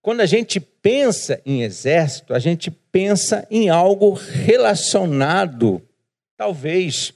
quando 0.00 0.22
a 0.22 0.26
gente 0.26 0.58
pensa 0.58 1.42
em 1.44 1.62
exército, 1.62 2.32
a 2.32 2.38
gente 2.38 2.70
pensa 2.70 3.46
em 3.50 3.68
algo 3.68 4.14
relacionado, 4.14 5.86
talvez, 6.34 7.12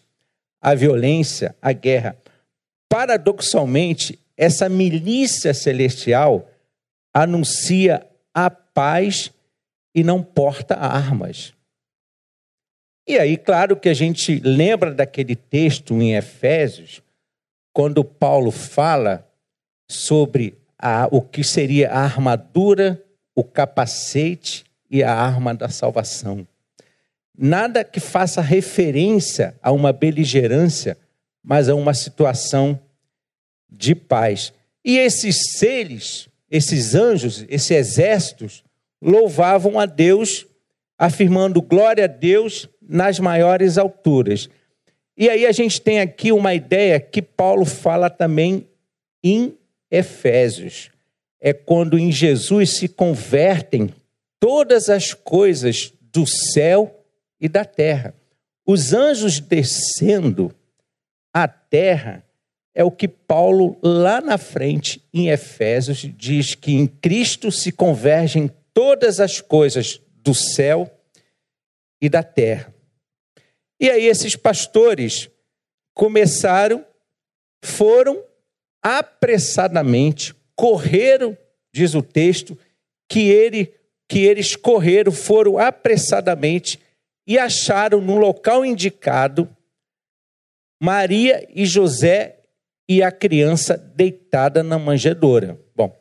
à 0.61 0.75
violência, 0.75 1.57
à 1.63 1.73
guerra. 1.73 2.15
Paradoxalmente, 2.91 4.19
essa 4.37 4.69
milícia 4.69 5.55
celestial 5.55 6.47
anuncia 7.15 8.07
a 8.35 8.51
paz 8.51 9.33
e 9.95 10.05
não 10.05 10.23
porta 10.23 10.75
armas. 10.75 11.55
E 13.09 13.19
aí, 13.19 13.39
claro 13.39 13.77
que 13.77 13.89
a 13.89 13.95
gente 13.95 14.39
lembra 14.41 14.93
daquele 14.93 15.35
texto 15.35 15.95
em 15.95 16.15
Efésios, 16.15 17.03
quando 17.73 18.05
Paulo 18.05 18.51
fala 18.51 19.27
sobre 19.91 20.62
a, 20.83 21.09
o 21.11 21.23
que 21.23 21.45
seria 21.45 21.91
a 21.91 22.01
armadura, 22.01 23.03
o 23.35 23.45
capacete 23.45 24.65
e 24.91 25.03
a 25.03 25.15
arma 25.15 25.55
da 25.55 25.69
salvação. 25.69 26.47
Nada 27.39 27.85
que 27.85 28.01
faça 28.01 28.43
referência 28.43 29.55
a 29.63 29.73
uma 29.73 29.93
beligerância, 29.93 30.99
mas 31.43 31.69
a 31.69 31.75
uma 31.75 31.95
situação 31.95 32.79
de 33.71 33.95
paz. 33.95 34.53
E 34.85 34.99
esses 34.99 35.53
seres 35.57 36.29
esses 36.53 36.95
anjos, 36.95 37.47
esses 37.49 37.71
exércitos, 37.71 38.63
louvavam 39.01 39.81
a 39.81 39.87
Deus, 39.87 40.47
afirmando 40.99 41.63
glória 41.63 42.05
a 42.05 42.07
Deus 42.07 42.69
nas 42.81 43.19
maiores 43.19 43.79
alturas. 43.79 44.51
E 45.17 45.31
aí 45.31 45.47
a 45.47 45.53
gente 45.53 45.81
tem 45.81 45.99
aqui 45.99 46.31
uma 46.31 46.53
ideia 46.53 47.01
que 47.01 47.23
Paulo 47.23 47.65
fala 47.65 48.11
também 48.11 48.69
em 49.25 49.57
Efésios. 49.93 50.91
É 51.39 51.53
quando 51.53 51.99
em 51.99 52.11
Jesus 52.11 52.79
se 52.79 52.89
convertem 52.89 53.93
todas 54.41 54.89
as 54.89 55.13
coisas 55.13 55.93
do 56.01 56.27
céu 56.27 57.05
e 57.39 57.49
da 57.49 57.65
terra. 57.65 58.15
Os 58.67 58.95
anjos 58.95 59.39
descendo 59.39 60.55
à 61.33 61.47
terra 61.47 62.25
é 62.75 62.83
o 62.83 62.91
que 62.91 63.07
Paulo, 63.07 63.79
lá 63.83 64.21
na 64.21 64.39
frente, 64.39 65.05
em 65.13 65.29
Efésios, 65.29 66.09
diz 66.17 66.55
que 66.55 66.73
em 66.73 66.87
Cristo 66.87 67.53
se 67.53 67.71
convergem 67.71 68.51
todas 68.73 69.21
as 69.21 69.41
coisas 69.41 70.01
do 70.23 70.35
céu 70.35 70.91
e 72.01 72.09
da 72.09 72.23
terra. 72.23 72.73
E 73.79 73.91
aí 73.91 74.07
esses 74.07 74.37
pastores 74.37 75.29
começaram, 75.93 76.85
foram 77.63 78.23
apressadamente, 78.83 80.35
correram, 80.57 81.37
diz 81.73 81.95
o 81.95 82.03
texto, 82.03 82.59
que 83.09 83.31
ele 83.31 83.73
que 84.09 84.19
eles 84.19 84.55
correram, 84.55 85.11
foram 85.11 85.57
apressadamente 85.57 86.79
e 87.27 87.39
acharam 87.39 87.99
no 87.99 88.17
local 88.17 88.63
indicado 88.63 89.49
Maria 90.83 91.49
e 91.49 91.65
José 91.65 92.41
e 92.87 93.03
a 93.03 93.11
criança 93.11 93.79
deitada 93.79 94.63
na 94.63 94.79
manjedoura. 94.79 95.59
Bom, 95.75 95.97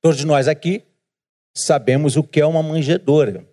todos 0.00 0.22
nós 0.22 0.46
aqui 0.46 0.84
sabemos 1.56 2.16
o 2.16 2.22
que 2.22 2.40
é 2.40 2.46
uma 2.46 2.62
manjedoura. 2.62 3.44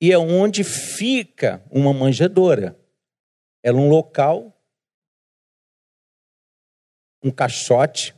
E 0.00 0.12
é 0.12 0.18
onde 0.18 0.64
fica 0.64 1.62
uma 1.70 1.92
manjedoura. 1.92 2.74
Era 3.62 3.76
um 3.76 3.88
local, 3.88 4.53
um 7.24 7.30
caixote, 7.30 8.14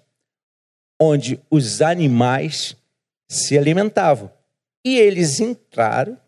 onde 1.00 1.40
os 1.48 1.80
animais 1.80 2.76
se 3.28 3.56
alimentavam. 3.56 4.30
E 4.84 4.98
eles 4.98 5.40
entraram, 5.40 6.18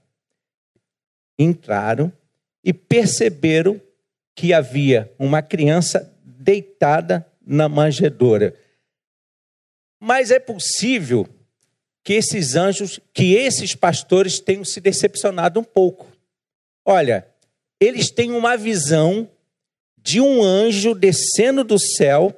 entraram 1.38 2.12
e 2.64 2.72
perceberam 2.72 3.80
que 4.34 4.52
havia 4.52 5.12
uma 5.18 5.42
criança 5.42 6.12
deitada 6.24 7.26
na 7.44 7.68
manjedoura. 7.68 8.54
Mas 10.00 10.30
é 10.30 10.38
possível 10.38 11.28
que 12.04 12.14
esses 12.14 12.54
anjos, 12.54 13.00
que 13.12 13.34
esses 13.34 13.74
pastores 13.74 14.38
tenham 14.38 14.64
se 14.64 14.80
decepcionado 14.80 15.58
um 15.58 15.64
pouco. 15.64 16.06
Olha, 16.84 17.26
eles 17.80 18.10
têm 18.10 18.32
uma 18.32 18.56
visão 18.56 19.28
de 19.96 20.20
um 20.20 20.42
anjo 20.42 20.94
descendo 20.94 21.62
do 21.64 21.78
céu 21.78 22.34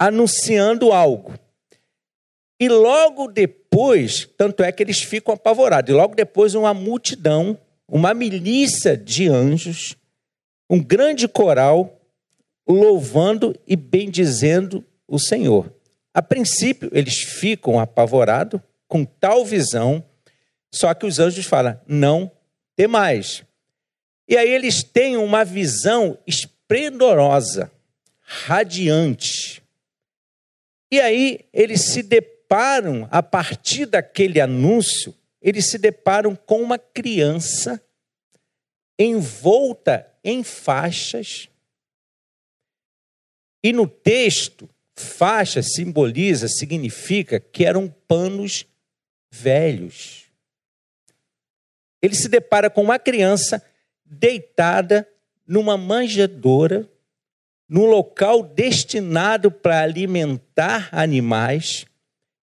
anunciando 0.00 0.92
algo. 0.92 1.34
E 2.58 2.70
logo 2.70 3.28
depois, 3.28 4.26
tanto 4.38 4.62
é 4.62 4.72
que 4.72 4.82
eles 4.82 5.02
ficam 5.02 5.34
apavorados, 5.34 5.90
e 5.90 5.94
logo 5.94 6.14
depois 6.14 6.54
uma 6.54 6.72
multidão, 6.72 7.58
uma 7.86 8.14
milícia 8.14 8.96
de 8.96 9.28
anjos, 9.28 9.94
um 10.70 10.82
grande 10.82 11.28
coral 11.28 12.00
louvando 12.66 13.54
e 13.66 13.76
bendizendo 13.76 14.82
o 15.06 15.18
Senhor. 15.18 15.70
A 16.14 16.22
princípio, 16.22 16.90
eles 16.94 17.18
ficam 17.18 17.78
apavorados 17.78 18.60
com 18.88 19.04
tal 19.04 19.44
visão, 19.44 20.02
só 20.72 20.94
que 20.94 21.04
os 21.04 21.18
anjos 21.18 21.44
falam: 21.44 21.78
não 21.86 22.30
temais. 22.74 23.42
E 24.26 24.36
aí 24.36 24.48
eles 24.48 24.82
têm 24.82 25.16
uma 25.16 25.44
visão 25.44 26.16
esplendorosa, 26.26 27.70
radiante. 28.20 29.60
E 30.90 31.00
aí 31.00 31.46
eles 31.52 31.92
se 31.92 32.02
deparam, 32.02 33.08
a 33.10 33.22
partir 33.22 33.86
daquele 33.86 34.40
anúncio, 34.40 35.14
eles 35.40 35.70
se 35.70 35.78
deparam 35.78 36.34
com 36.34 36.60
uma 36.60 36.78
criança 36.78 37.82
envolta 38.98 40.06
em 40.22 40.42
faixas. 40.42 41.48
E 43.62 43.72
no 43.72 43.86
texto, 43.86 44.68
faixa 44.94 45.62
simboliza, 45.62 46.48
significa 46.48 47.40
que 47.40 47.64
eram 47.64 47.88
panos 48.06 48.66
velhos. 49.30 50.26
Ele 52.02 52.14
se 52.14 52.28
depara 52.28 52.68
com 52.68 52.82
uma 52.82 52.98
criança 52.98 53.64
deitada 54.04 55.08
numa 55.46 55.76
manjedoura, 55.76 56.88
num 57.70 57.86
local 57.86 58.42
destinado 58.42 59.48
para 59.48 59.80
alimentar 59.80 60.88
animais, 60.90 61.86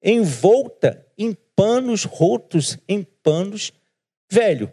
envolta 0.04 1.08
em 1.18 1.34
panos 1.56 2.04
rotos, 2.04 2.78
em 2.90 3.02
panos 3.24 3.72
velho. 4.30 4.72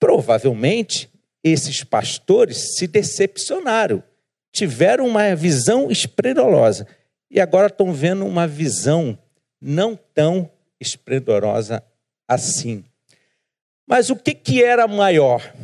Provavelmente, 0.00 1.10
esses 1.42 1.84
pastores 1.84 2.76
se 2.76 2.86
decepcionaram, 2.86 4.02
tiveram 4.50 5.06
uma 5.06 5.36
visão 5.36 5.90
esplendorosa 5.90 6.86
e 7.30 7.38
agora 7.38 7.66
estão 7.66 7.92
vendo 7.92 8.24
uma 8.24 8.46
visão 8.46 9.18
não 9.60 9.98
tão 10.14 10.50
esplendorosa 10.80 11.84
assim. 12.26 12.82
Mas 13.86 14.08
o 14.08 14.16
que, 14.16 14.32
que 14.32 14.64
era 14.64 14.88
maior? 14.88 15.54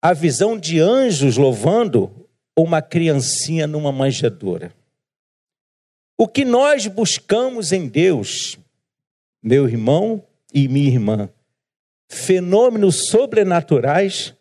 A 0.00 0.14
visão 0.14 0.58
de 0.58 0.80
anjos 0.80 1.36
louvando 1.36 2.21
ou 2.56 2.64
uma 2.66 2.82
criancinha 2.82 3.66
numa 3.66 3.92
manjedoura? 3.92 4.74
O 6.16 6.28
que 6.28 6.44
nós 6.44 6.86
buscamos 6.86 7.72
em 7.72 7.88
Deus, 7.88 8.58
meu 9.42 9.68
irmão 9.68 10.24
e 10.52 10.68
minha 10.68 10.88
irmã, 10.88 11.28
fenômenos 12.08 13.08
sobrenaturais 13.08 14.34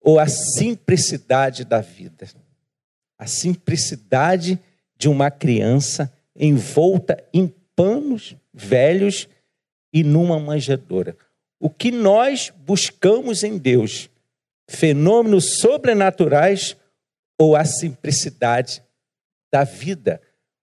ou 0.00 0.18
a 0.18 0.26
simplicidade 0.28 1.64
da 1.64 1.80
vida? 1.80 2.28
A 3.18 3.26
simplicidade 3.26 4.58
de 4.96 5.08
uma 5.08 5.30
criança 5.30 6.12
envolta 6.34 7.22
em 7.32 7.52
panos 7.74 8.36
velhos 8.52 9.28
e 9.92 10.04
numa 10.04 10.38
manjedoura. 10.38 11.16
O 11.58 11.70
que 11.70 11.90
nós 11.90 12.52
buscamos 12.54 13.42
em 13.42 13.56
Deus? 13.56 14.10
Fenômenos 14.68 15.58
sobrenaturais 15.58 16.76
ou 17.38 17.56
a 17.56 17.64
simplicidade 17.64 18.82
da 19.52 19.64
vida? 19.64 20.20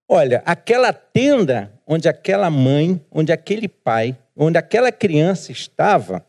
Olha, 0.08 0.44
aquela 0.46 0.92
tenda 0.94 1.74
onde 1.88 2.08
aquela 2.08 2.50
mãe, 2.50 3.04
onde 3.12 3.32
aquele 3.32 3.68
pai, 3.68 4.18
onde 4.36 4.58
aquela 4.58 4.92
criança 4.92 5.52
estava, 5.52 6.26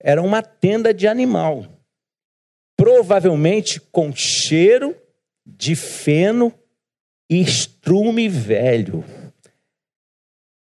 era 0.00 0.22
uma 0.22 0.42
tenda 0.42 0.92
de 0.92 1.08
animal. 1.08 1.64
Provavelmente 2.76 3.80
com 3.80 4.14
cheiro 4.14 4.96
de 5.44 5.74
feno 5.74 6.52
e 7.30 7.40
estrume 7.40 8.28
velho. 8.28 9.04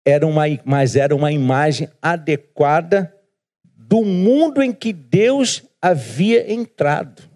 Era 0.05 0.25
uma, 0.25 0.43
mas 0.65 0.95
era 0.95 1.15
uma 1.15 1.32
imagem 1.32 1.88
adequada 2.01 3.15
do 3.63 4.03
mundo 4.03 4.62
em 4.63 4.73
que 4.73 4.91
Deus 4.91 5.63
havia 5.82 6.51
entrado. 6.51 7.28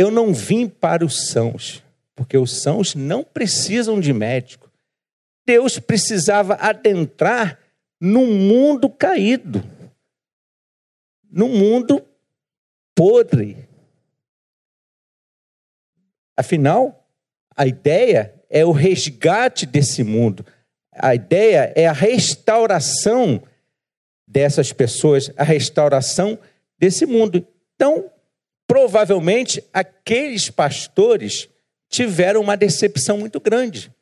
Eu 0.00 0.10
não 0.10 0.32
vim 0.32 0.66
para 0.66 1.04
os 1.04 1.26
sãos, 1.28 1.84
porque 2.16 2.38
os 2.38 2.62
sãos 2.62 2.94
não 2.94 3.22
precisam 3.22 4.00
de 4.00 4.14
médico. 4.14 4.72
Deus 5.44 5.78
precisava 5.78 6.54
adentrar 6.54 7.58
num 8.00 8.32
mundo 8.32 8.88
caído, 8.88 9.62
num 11.30 11.50
mundo 11.50 12.02
podre. 12.94 13.68
Afinal, 16.34 17.06
a 17.54 17.66
ideia 17.66 18.34
é 18.48 18.64
o 18.64 18.72
resgate 18.72 19.66
desse 19.66 20.02
mundo. 20.02 20.46
A 20.90 21.14
ideia 21.14 21.74
é 21.76 21.86
a 21.86 21.92
restauração 21.92 23.42
dessas 24.26 24.72
pessoas, 24.72 25.30
a 25.36 25.44
restauração 25.44 26.38
desse 26.78 27.04
mundo. 27.04 27.46
Então, 27.74 28.10
provavelmente, 28.70 29.60
aqueles 29.72 30.48
pastores 30.48 31.48
tiveram 31.88 32.40
uma 32.40 32.56
decepção 32.56 33.18
muito 33.18 33.40
grande. 33.40 33.92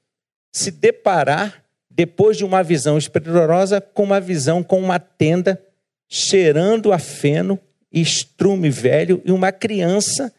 Se 0.52 0.70
deparar, 0.70 1.64
depois 1.88 2.36
de 2.36 2.44
uma 2.44 2.62
visão 2.62 2.98
esplendorosa, 2.98 3.80
com 3.80 4.02
uma 4.02 4.20
visão 4.20 4.62
com 4.62 4.78
uma 4.78 4.98
tenda 4.98 5.58
cheirando 6.06 6.92
a 6.92 6.98
feno, 6.98 7.58
estrume 7.90 8.68
velho 8.68 9.22
e 9.24 9.32
uma 9.32 9.50
criança 9.50 10.30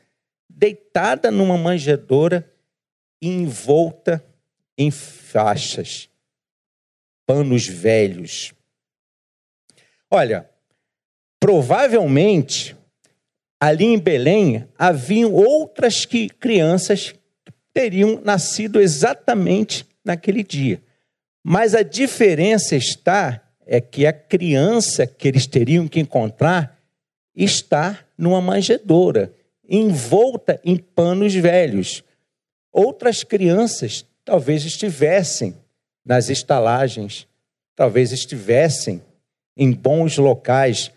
deitada 0.47 1.31
numa 1.31 1.57
manjedoura 1.57 2.47
envolta 3.19 4.23
em 4.77 4.91
faixas, 4.91 6.07
panos 7.25 7.65
velhos. 7.65 8.53
Olha, 10.11 10.47
provavelmente 11.39 12.77
ali 13.59 13.85
em 13.85 13.99
Belém 13.99 14.65
haviam 14.77 15.33
outras 15.33 16.05
que, 16.05 16.29
crianças 16.29 17.11
que 17.43 17.51
teriam 17.73 18.21
nascido 18.23 18.79
exatamente 18.79 19.85
naquele 20.03 20.43
dia. 20.43 20.81
Mas 21.43 21.75
a 21.75 21.83
diferença 21.83 22.75
está 22.75 23.43
é 23.65 23.79
que 23.79 24.05
a 24.05 24.13
criança 24.13 25.05
que 25.05 25.27
eles 25.27 25.45
teriam 25.45 25.87
que 25.87 25.99
encontrar 25.99 26.79
está 27.35 27.99
numa 28.17 28.41
manjedoura, 28.41 29.31
envolta 29.67 30.59
em 30.63 30.75
panos 30.75 31.33
velhos. 31.35 32.03
Outras 32.71 33.23
crianças 33.23 34.05
talvez 34.25 34.65
estivessem 34.65 35.55
nas 36.03 36.29
estalagens, 36.29 37.27
talvez 37.75 38.11
estivessem 38.11 39.01
em 39.55 39.71
bons 39.71 40.17
locais, 40.17 40.91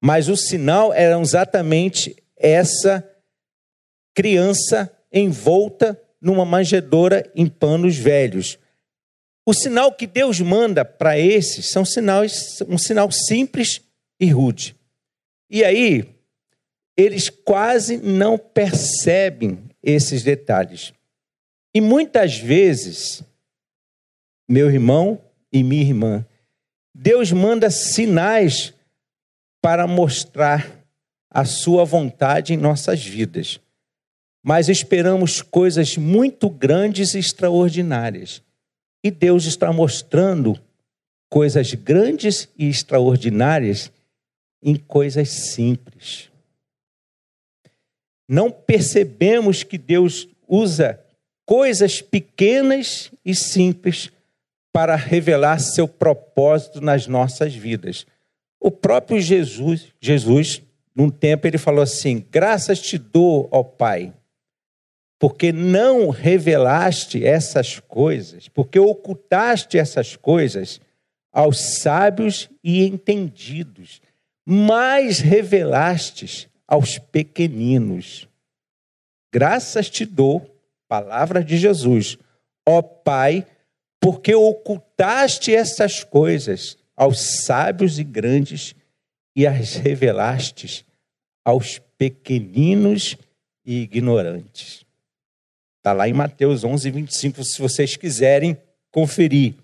mas 0.00 0.28
o 0.28 0.36
sinal 0.36 0.92
era 0.92 1.20
exatamente 1.20 2.16
essa 2.36 3.08
criança 4.14 4.90
envolta 5.12 6.00
numa 6.20 6.44
manjedoura 6.44 7.30
em 7.34 7.46
panos 7.46 7.96
velhos. 7.96 8.58
O 9.44 9.54
sinal 9.54 9.92
que 9.92 10.06
Deus 10.06 10.40
manda 10.40 10.84
para 10.84 11.18
esses 11.18 11.70
são 11.70 11.84
sinais, 11.84 12.60
um 12.68 12.76
sinal 12.76 13.10
simples 13.10 13.80
e 14.18 14.30
rude. 14.30 14.74
E 15.48 15.64
aí, 15.64 16.16
eles 16.96 17.28
quase 17.28 17.98
não 17.98 18.36
percebem 18.36 19.62
esses 19.82 20.22
detalhes. 20.22 20.92
E 21.74 21.80
muitas 21.80 22.38
vezes, 22.38 23.22
meu 24.48 24.70
irmão 24.70 25.22
e 25.52 25.62
minha 25.62 25.82
irmã, 25.82 26.26
Deus 26.94 27.30
manda 27.30 27.70
sinais 27.70 28.72
para 29.66 29.84
mostrar 29.88 30.86
a 31.28 31.44
sua 31.44 31.84
vontade 31.84 32.54
em 32.54 32.56
nossas 32.56 33.04
vidas. 33.04 33.58
Mas 34.40 34.68
esperamos 34.68 35.42
coisas 35.42 35.96
muito 35.96 36.48
grandes 36.48 37.14
e 37.14 37.18
extraordinárias. 37.18 38.40
E 39.02 39.10
Deus 39.10 39.44
está 39.44 39.72
mostrando 39.72 40.56
coisas 41.28 41.74
grandes 41.74 42.48
e 42.56 42.68
extraordinárias 42.68 43.90
em 44.62 44.76
coisas 44.76 45.30
simples. 45.30 46.30
Não 48.28 48.52
percebemos 48.52 49.64
que 49.64 49.76
Deus 49.76 50.28
usa 50.46 51.00
coisas 51.44 52.00
pequenas 52.00 53.10
e 53.24 53.34
simples 53.34 54.12
para 54.72 54.94
revelar 54.94 55.58
seu 55.58 55.88
propósito 55.88 56.80
nas 56.80 57.08
nossas 57.08 57.52
vidas. 57.52 58.06
O 58.66 58.70
próprio 58.72 59.20
Jesus, 59.20 59.92
Jesus, 60.00 60.60
num 60.92 61.08
tempo 61.08 61.46
ele 61.46 61.56
falou 61.56 61.84
assim: 61.84 62.26
"Graças 62.32 62.80
te 62.80 62.98
dou, 62.98 63.48
ó 63.52 63.62
Pai, 63.62 64.12
porque 65.20 65.52
não 65.52 66.10
revelaste 66.10 67.24
essas 67.24 67.78
coisas, 67.78 68.48
porque 68.48 68.76
ocultaste 68.76 69.78
essas 69.78 70.16
coisas 70.16 70.80
aos 71.32 71.60
sábios 71.80 72.50
e 72.60 72.84
entendidos, 72.84 74.02
mas 74.44 75.20
revelastes 75.20 76.48
aos 76.66 76.98
pequeninos. 76.98 78.28
Graças 79.32 79.88
te 79.88 80.04
dou, 80.04 80.44
palavra 80.88 81.44
de 81.44 81.56
Jesus, 81.56 82.18
ó 82.66 82.82
Pai, 82.82 83.46
porque 84.00 84.34
ocultaste 84.34 85.54
essas 85.54 86.02
coisas 86.02 86.76
aos 86.96 87.44
sábios 87.44 87.98
e 87.98 88.04
grandes 88.04 88.74
e 89.34 89.46
as 89.46 89.74
revelastes 89.74 90.84
aos 91.44 91.78
pequeninos 91.98 93.16
e 93.64 93.82
ignorantes. 93.82 94.84
Está 95.78 95.92
lá 95.92 96.08
em 96.08 96.12
Mateus 96.12 96.64
11, 96.64 96.90
25, 96.90 97.44
se 97.44 97.60
vocês 97.60 97.96
quiserem 97.96 98.56
conferir. 98.90 99.54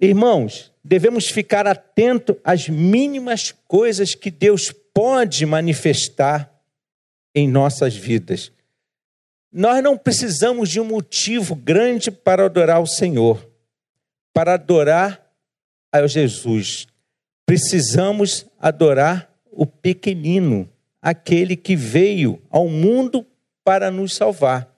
Irmãos, 0.00 0.72
devemos 0.82 1.26
ficar 1.26 1.66
atento 1.66 2.38
às 2.44 2.68
mínimas 2.68 3.52
coisas 3.66 4.14
que 4.14 4.30
Deus 4.30 4.72
pode 4.94 5.44
manifestar 5.44 6.50
em 7.34 7.48
nossas 7.48 7.94
vidas. 7.94 8.52
Nós 9.52 9.82
não 9.82 9.96
precisamos 9.98 10.68
de 10.68 10.80
um 10.80 10.84
motivo 10.84 11.54
grande 11.54 12.10
para 12.10 12.46
adorar 12.46 12.80
o 12.80 12.86
Senhor, 12.86 13.48
para 14.32 14.54
adorar 14.54 15.23
a 16.02 16.06
Jesus. 16.08 16.86
Precisamos 17.46 18.46
adorar 18.58 19.30
o 19.50 19.64
pequenino, 19.64 20.68
aquele 21.00 21.56
que 21.56 21.76
veio 21.76 22.42
ao 22.50 22.68
mundo 22.68 23.24
para 23.62 23.90
nos 23.90 24.14
salvar. 24.14 24.68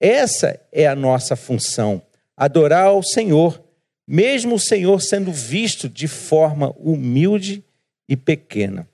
Essa 0.00 0.60
é 0.72 0.86
a 0.86 0.96
nossa 0.96 1.36
função, 1.36 2.02
adorar 2.36 2.86
ao 2.86 3.02
Senhor, 3.02 3.62
mesmo 4.06 4.56
o 4.56 4.60
Senhor 4.60 5.00
sendo 5.00 5.32
visto 5.32 5.88
de 5.88 6.08
forma 6.08 6.74
humilde 6.76 7.64
e 8.08 8.16
pequena. 8.16 8.88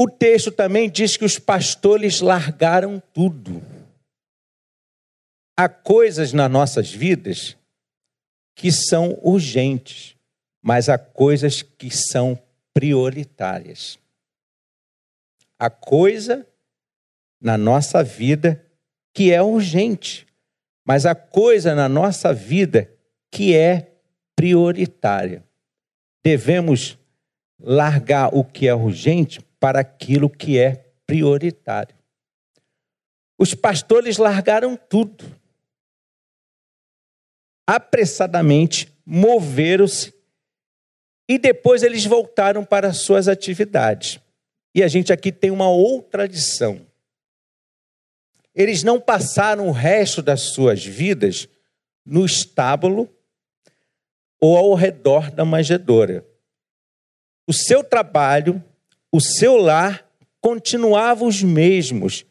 O 0.00 0.08
texto 0.08 0.50
também 0.50 0.88
diz 0.88 1.18
que 1.18 1.26
os 1.26 1.38
pastores 1.38 2.22
largaram 2.22 3.02
tudo. 3.12 3.62
Há 5.54 5.68
coisas 5.68 6.32
nas 6.32 6.50
nossas 6.50 6.90
vidas 6.90 7.54
que 8.54 8.70
são 8.70 9.18
urgentes, 9.22 10.16
mas 10.62 10.88
há 10.88 10.98
coisas 10.98 11.62
que 11.62 11.90
são 11.90 12.40
prioritárias. 12.74 13.98
A 15.58 15.70
coisa 15.70 16.46
na 17.40 17.56
nossa 17.56 18.02
vida 18.02 18.64
que 19.12 19.32
é 19.32 19.42
urgente, 19.42 20.26
mas 20.84 21.06
a 21.06 21.14
coisa 21.14 21.74
na 21.74 21.88
nossa 21.88 22.32
vida 22.32 22.90
que 23.30 23.56
é 23.56 23.90
prioritária. 24.36 25.44
Devemos 26.24 26.98
largar 27.58 28.34
o 28.34 28.44
que 28.44 28.66
é 28.66 28.74
urgente 28.74 29.40
para 29.58 29.80
aquilo 29.80 30.28
que 30.28 30.58
é 30.58 30.92
prioritário. 31.06 31.94
Os 33.38 33.54
pastores 33.54 34.18
largaram 34.18 34.76
tudo. 34.76 35.24
Apressadamente 37.72 38.92
moveram-se 39.06 40.12
e 41.28 41.38
depois 41.38 41.84
eles 41.84 42.04
voltaram 42.04 42.64
para 42.64 42.92
suas 42.92 43.28
atividades. 43.28 44.18
E 44.74 44.82
a 44.82 44.88
gente 44.88 45.12
aqui 45.12 45.30
tem 45.30 45.52
uma 45.52 45.68
outra 45.68 46.26
lição. 46.26 46.84
Eles 48.52 48.82
não 48.82 49.00
passaram 49.00 49.68
o 49.68 49.70
resto 49.70 50.20
das 50.20 50.52
suas 50.52 50.84
vidas 50.84 51.48
no 52.04 52.26
estábulo 52.26 53.08
ou 54.40 54.56
ao 54.56 54.74
redor 54.74 55.30
da 55.30 55.44
manjedoura. 55.44 56.26
O 57.46 57.52
seu 57.52 57.84
trabalho, 57.84 58.60
o 59.12 59.20
seu 59.20 59.56
lar 59.56 60.04
continuavam 60.40 61.28
os 61.28 61.40
mesmos, 61.40 62.26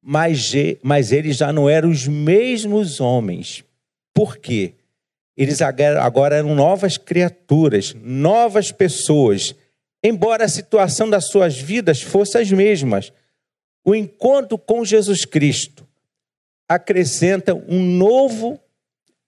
mas, 0.00 0.52
mas 0.80 1.10
eles 1.10 1.38
já 1.38 1.52
não 1.52 1.68
eram 1.68 1.90
os 1.90 2.06
mesmos 2.06 3.00
homens. 3.00 3.64
Por 4.16 4.38
quê? 4.38 4.75
Eles 5.36 5.60
agora 5.60 6.36
eram 6.36 6.54
novas 6.54 6.96
criaturas, 6.96 7.94
novas 7.94 8.72
pessoas, 8.72 9.54
embora 10.02 10.44
a 10.44 10.48
situação 10.48 11.10
das 11.10 11.28
suas 11.28 11.56
vidas 11.56 12.00
fosse 12.00 12.38
as 12.38 12.50
mesmas 12.50 13.12
o 13.86 13.94
encontro 13.94 14.58
com 14.58 14.84
Jesus 14.84 15.24
Cristo 15.24 15.86
acrescenta 16.68 17.54
um 17.54 17.80
novo, 17.80 18.60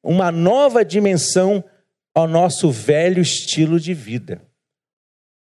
uma 0.03 0.33
nova 0.33 0.85
dimensão 0.85 1.63
ao 2.13 2.27
nosso 2.27 2.69
velho 2.69 3.23
estilo 3.23 3.79
de 3.79 3.95
vida. 3.95 4.43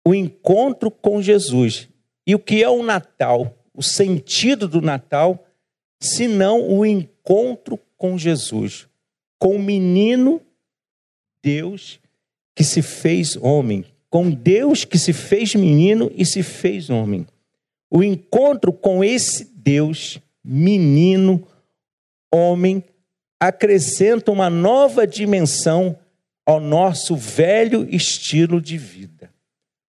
O 0.06 0.14
encontro 0.14 0.90
com 0.90 1.22
Jesus. 1.22 1.88
E 2.26 2.34
o 2.34 2.38
que 2.38 2.62
é 2.62 2.68
o 2.68 2.82
Natal? 2.82 3.56
O 3.72 3.82
sentido 3.82 4.68
do 4.68 4.82
Natal, 4.82 5.46
se 5.98 6.28
não 6.28 6.68
o 6.68 6.84
encontro 6.84 7.78
com 7.96 8.18
Jesus, 8.18 8.86
com 9.40 9.56
o 9.56 9.58
menino 9.58 10.40
Deus 11.42 11.98
que 12.54 12.62
se 12.62 12.80
fez 12.80 13.36
homem, 13.36 13.84
com 14.08 14.30
Deus 14.30 14.84
que 14.84 14.98
se 14.98 15.12
fez 15.12 15.56
menino 15.56 16.12
e 16.14 16.24
se 16.24 16.44
fez 16.44 16.88
homem 16.90 17.26
o 17.90 18.04
encontro 18.04 18.72
com 18.72 19.02
esse 19.02 19.44
Deus, 19.56 20.20
menino, 20.44 21.46
homem, 22.32 22.84
acrescenta 23.40 24.30
uma 24.30 24.48
nova 24.48 25.06
dimensão 25.06 25.98
ao 26.46 26.60
nosso 26.60 27.16
velho 27.16 27.88
estilo 27.92 28.60
de 28.60 28.78
vida. 28.78 29.32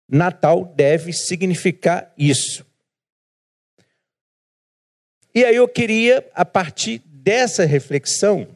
Natal 0.08 0.74
deve 0.76 1.12
significar 1.12 2.12
isso. 2.18 2.66
E 5.36 5.44
aí 5.44 5.56
eu 5.56 5.68
queria, 5.68 6.28
a 6.34 6.46
partir 6.46 7.00
dessa 7.06 7.66
reflexão, 7.66 8.48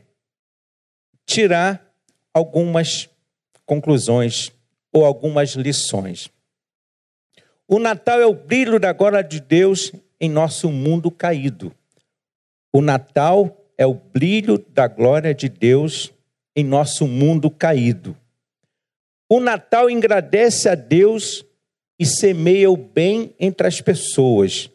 tirar 1.26 1.94
algumas 2.34 3.10
conclusões 3.66 4.52
ou 4.92 5.06
algumas 5.06 5.52
lições. 5.52 6.30
O 7.68 7.80
Natal 7.80 8.20
é 8.20 8.26
o 8.26 8.34
brilho 8.34 8.80
da 8.80 8.94
glória 8.94 9.24
de 9.24 9.40
Deus 9.40 9.92
em 10.20 10.30
nosso 10.30 10.72
mundo 10.72 11.10
caído. 11.10 11.74
O 12.72 12.82
Natal 12.82 13.66
é 13.78 13.86
o 13.86 13.94
brilho 13.94 14.58
da 14.58 14.88
glória 14.88 15.34
de 15.34 15.50
Deus 15.50 16.14
em 16.56 16.64
nosso 16.64 17.08
mundo 17.08 17.50
caído. 17.50 18.16
O 19.30 19.40
Natal 19.40 19.90
engrandece 19.90 20.70
a 20.70 20.76
Deus 20.76 21.44
e 21.98 22.06
semeia 22.06 22.70
o 22.70 22.78
bem 22.78 23.34
entre 23.40 23.66
as 23.68 23.82
pessoas. 23.82 24.70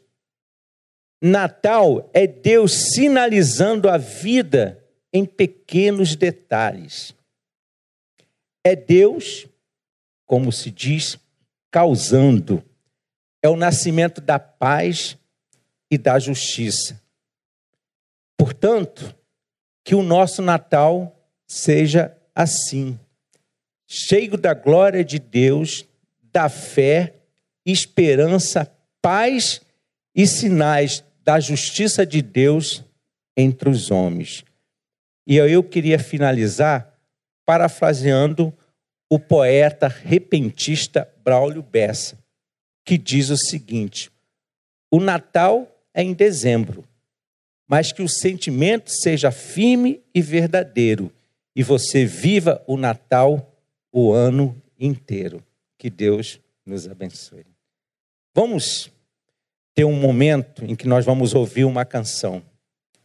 Natal 1.20 2.08
é 2.12 2.26
Deus 2.26 2.92
sinalizando 2.92 3.88
a 3.88 3.96
vida 3.96 4.77
em 5.12 5.24
pequenos 5.24 6.16
detalhes. 6.16 7.14
É 8.64 8.76
Deus, 8.76 9.46
como 10.26 10.52
se 10.52 10.70
diz, 10.70 11.18
causando 11.70 12.62
é 13.42 13.48
o 13.48 13.56
nascimento 13.56 14.20
da 14.20 14.38
paz 14.38 15.16
e 15.90 15.96
da 15.96 16.18
justiça. 16.18 17.00
Portanto, 18.36 19.14
que 19.84 19.94
o 19.94 20.02
nosso 20.02 20.42
Natal 20.42 21.16
seja 21.46 22.16
assim, 22.34 22.98
cheio 23.86 24.36
da 24.36 24.54
glória 24.54 25.04
de 25.04 25.18
Deus, 25.18 25.86
da 26.22 26.48
fé, 26.48 27.14
esperança, 27.64 28.70
paz 29.00 29.60
e 30.14 30.26
sinais 30.26 31.02
da 31.22 31.40
justiça 31.40 32.04
de 32.04 32.20
Deus 32.20 32.84
entre 33.36 33.68
os 33.68 33.90
homens. 33.90 34.44
E 35.28 35.36
eu 35.36 35.62
queria 35.62 35.98
finalizar 35.98 36.98
parafraseando 37.46 38.52
o 39.08 39.18
poeta 39.18 39.86
repentista 39.86 41.08
Braulio 41.22 41.62
Bessa 41.62 42.18
que 42.88 42.96
diz 42.96 43.28
o 43.28 43.36
seguinte: 43.36 44.10
o 44.90 44.98
Natal 44.98 45.70
é 45.92 46.02
em 46.02 46.14
dezembro, 46.14 46.82
mas 47.68 47.92
que 47.92 48.00
o 48.00 48.08
sentimento 48.08 48.90
seja 48.90 49.30
firme 49.30 50.02
e 50.14 50.22
verdadeiro 50.22 51.12
e 51.54 51.62
você 51.62 52.06
viva 52.06 52.64
o 52.66 52.78
Natal 52.78 53.54
o 53.92 54.10
ano 54.10 54.56
inteiro. 54.80 55.44
Que 55.76 55.90
Deus 55.90 56.40
nos 56.64 56.88
abençoe. 56.88 57.44
Vamos 58.34 58.90
ter 59.74 59.84
um 59.84 60.00
momento 60.00 60.64
em 60.64 60.74
que 60.74 60.88
nós 60.88 61.04
vamos 61.04 61.34
ouvir 61.34 61.66
uma 61.66 61.84
canção. 61.84 62.42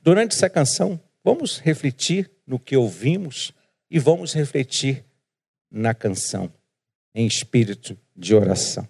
Durante 0.02 0.34
essa 0.34 0.50
canção, 0.50 0.98
vamos 1.24 1.58
refletir 1.58 2.30
no 2.46 2.60
que 2.60 2.76
ouvimos 2.76 3.54
e 3.90 4.00
vamos 4.00 4.34
refletir 4.34 5.06
na 5.72 5.94
canção 5.94 6.54
em 7.14 7.26
espírito 7.26 7.98
de 8.16 8.36
oração. 8.36 8.88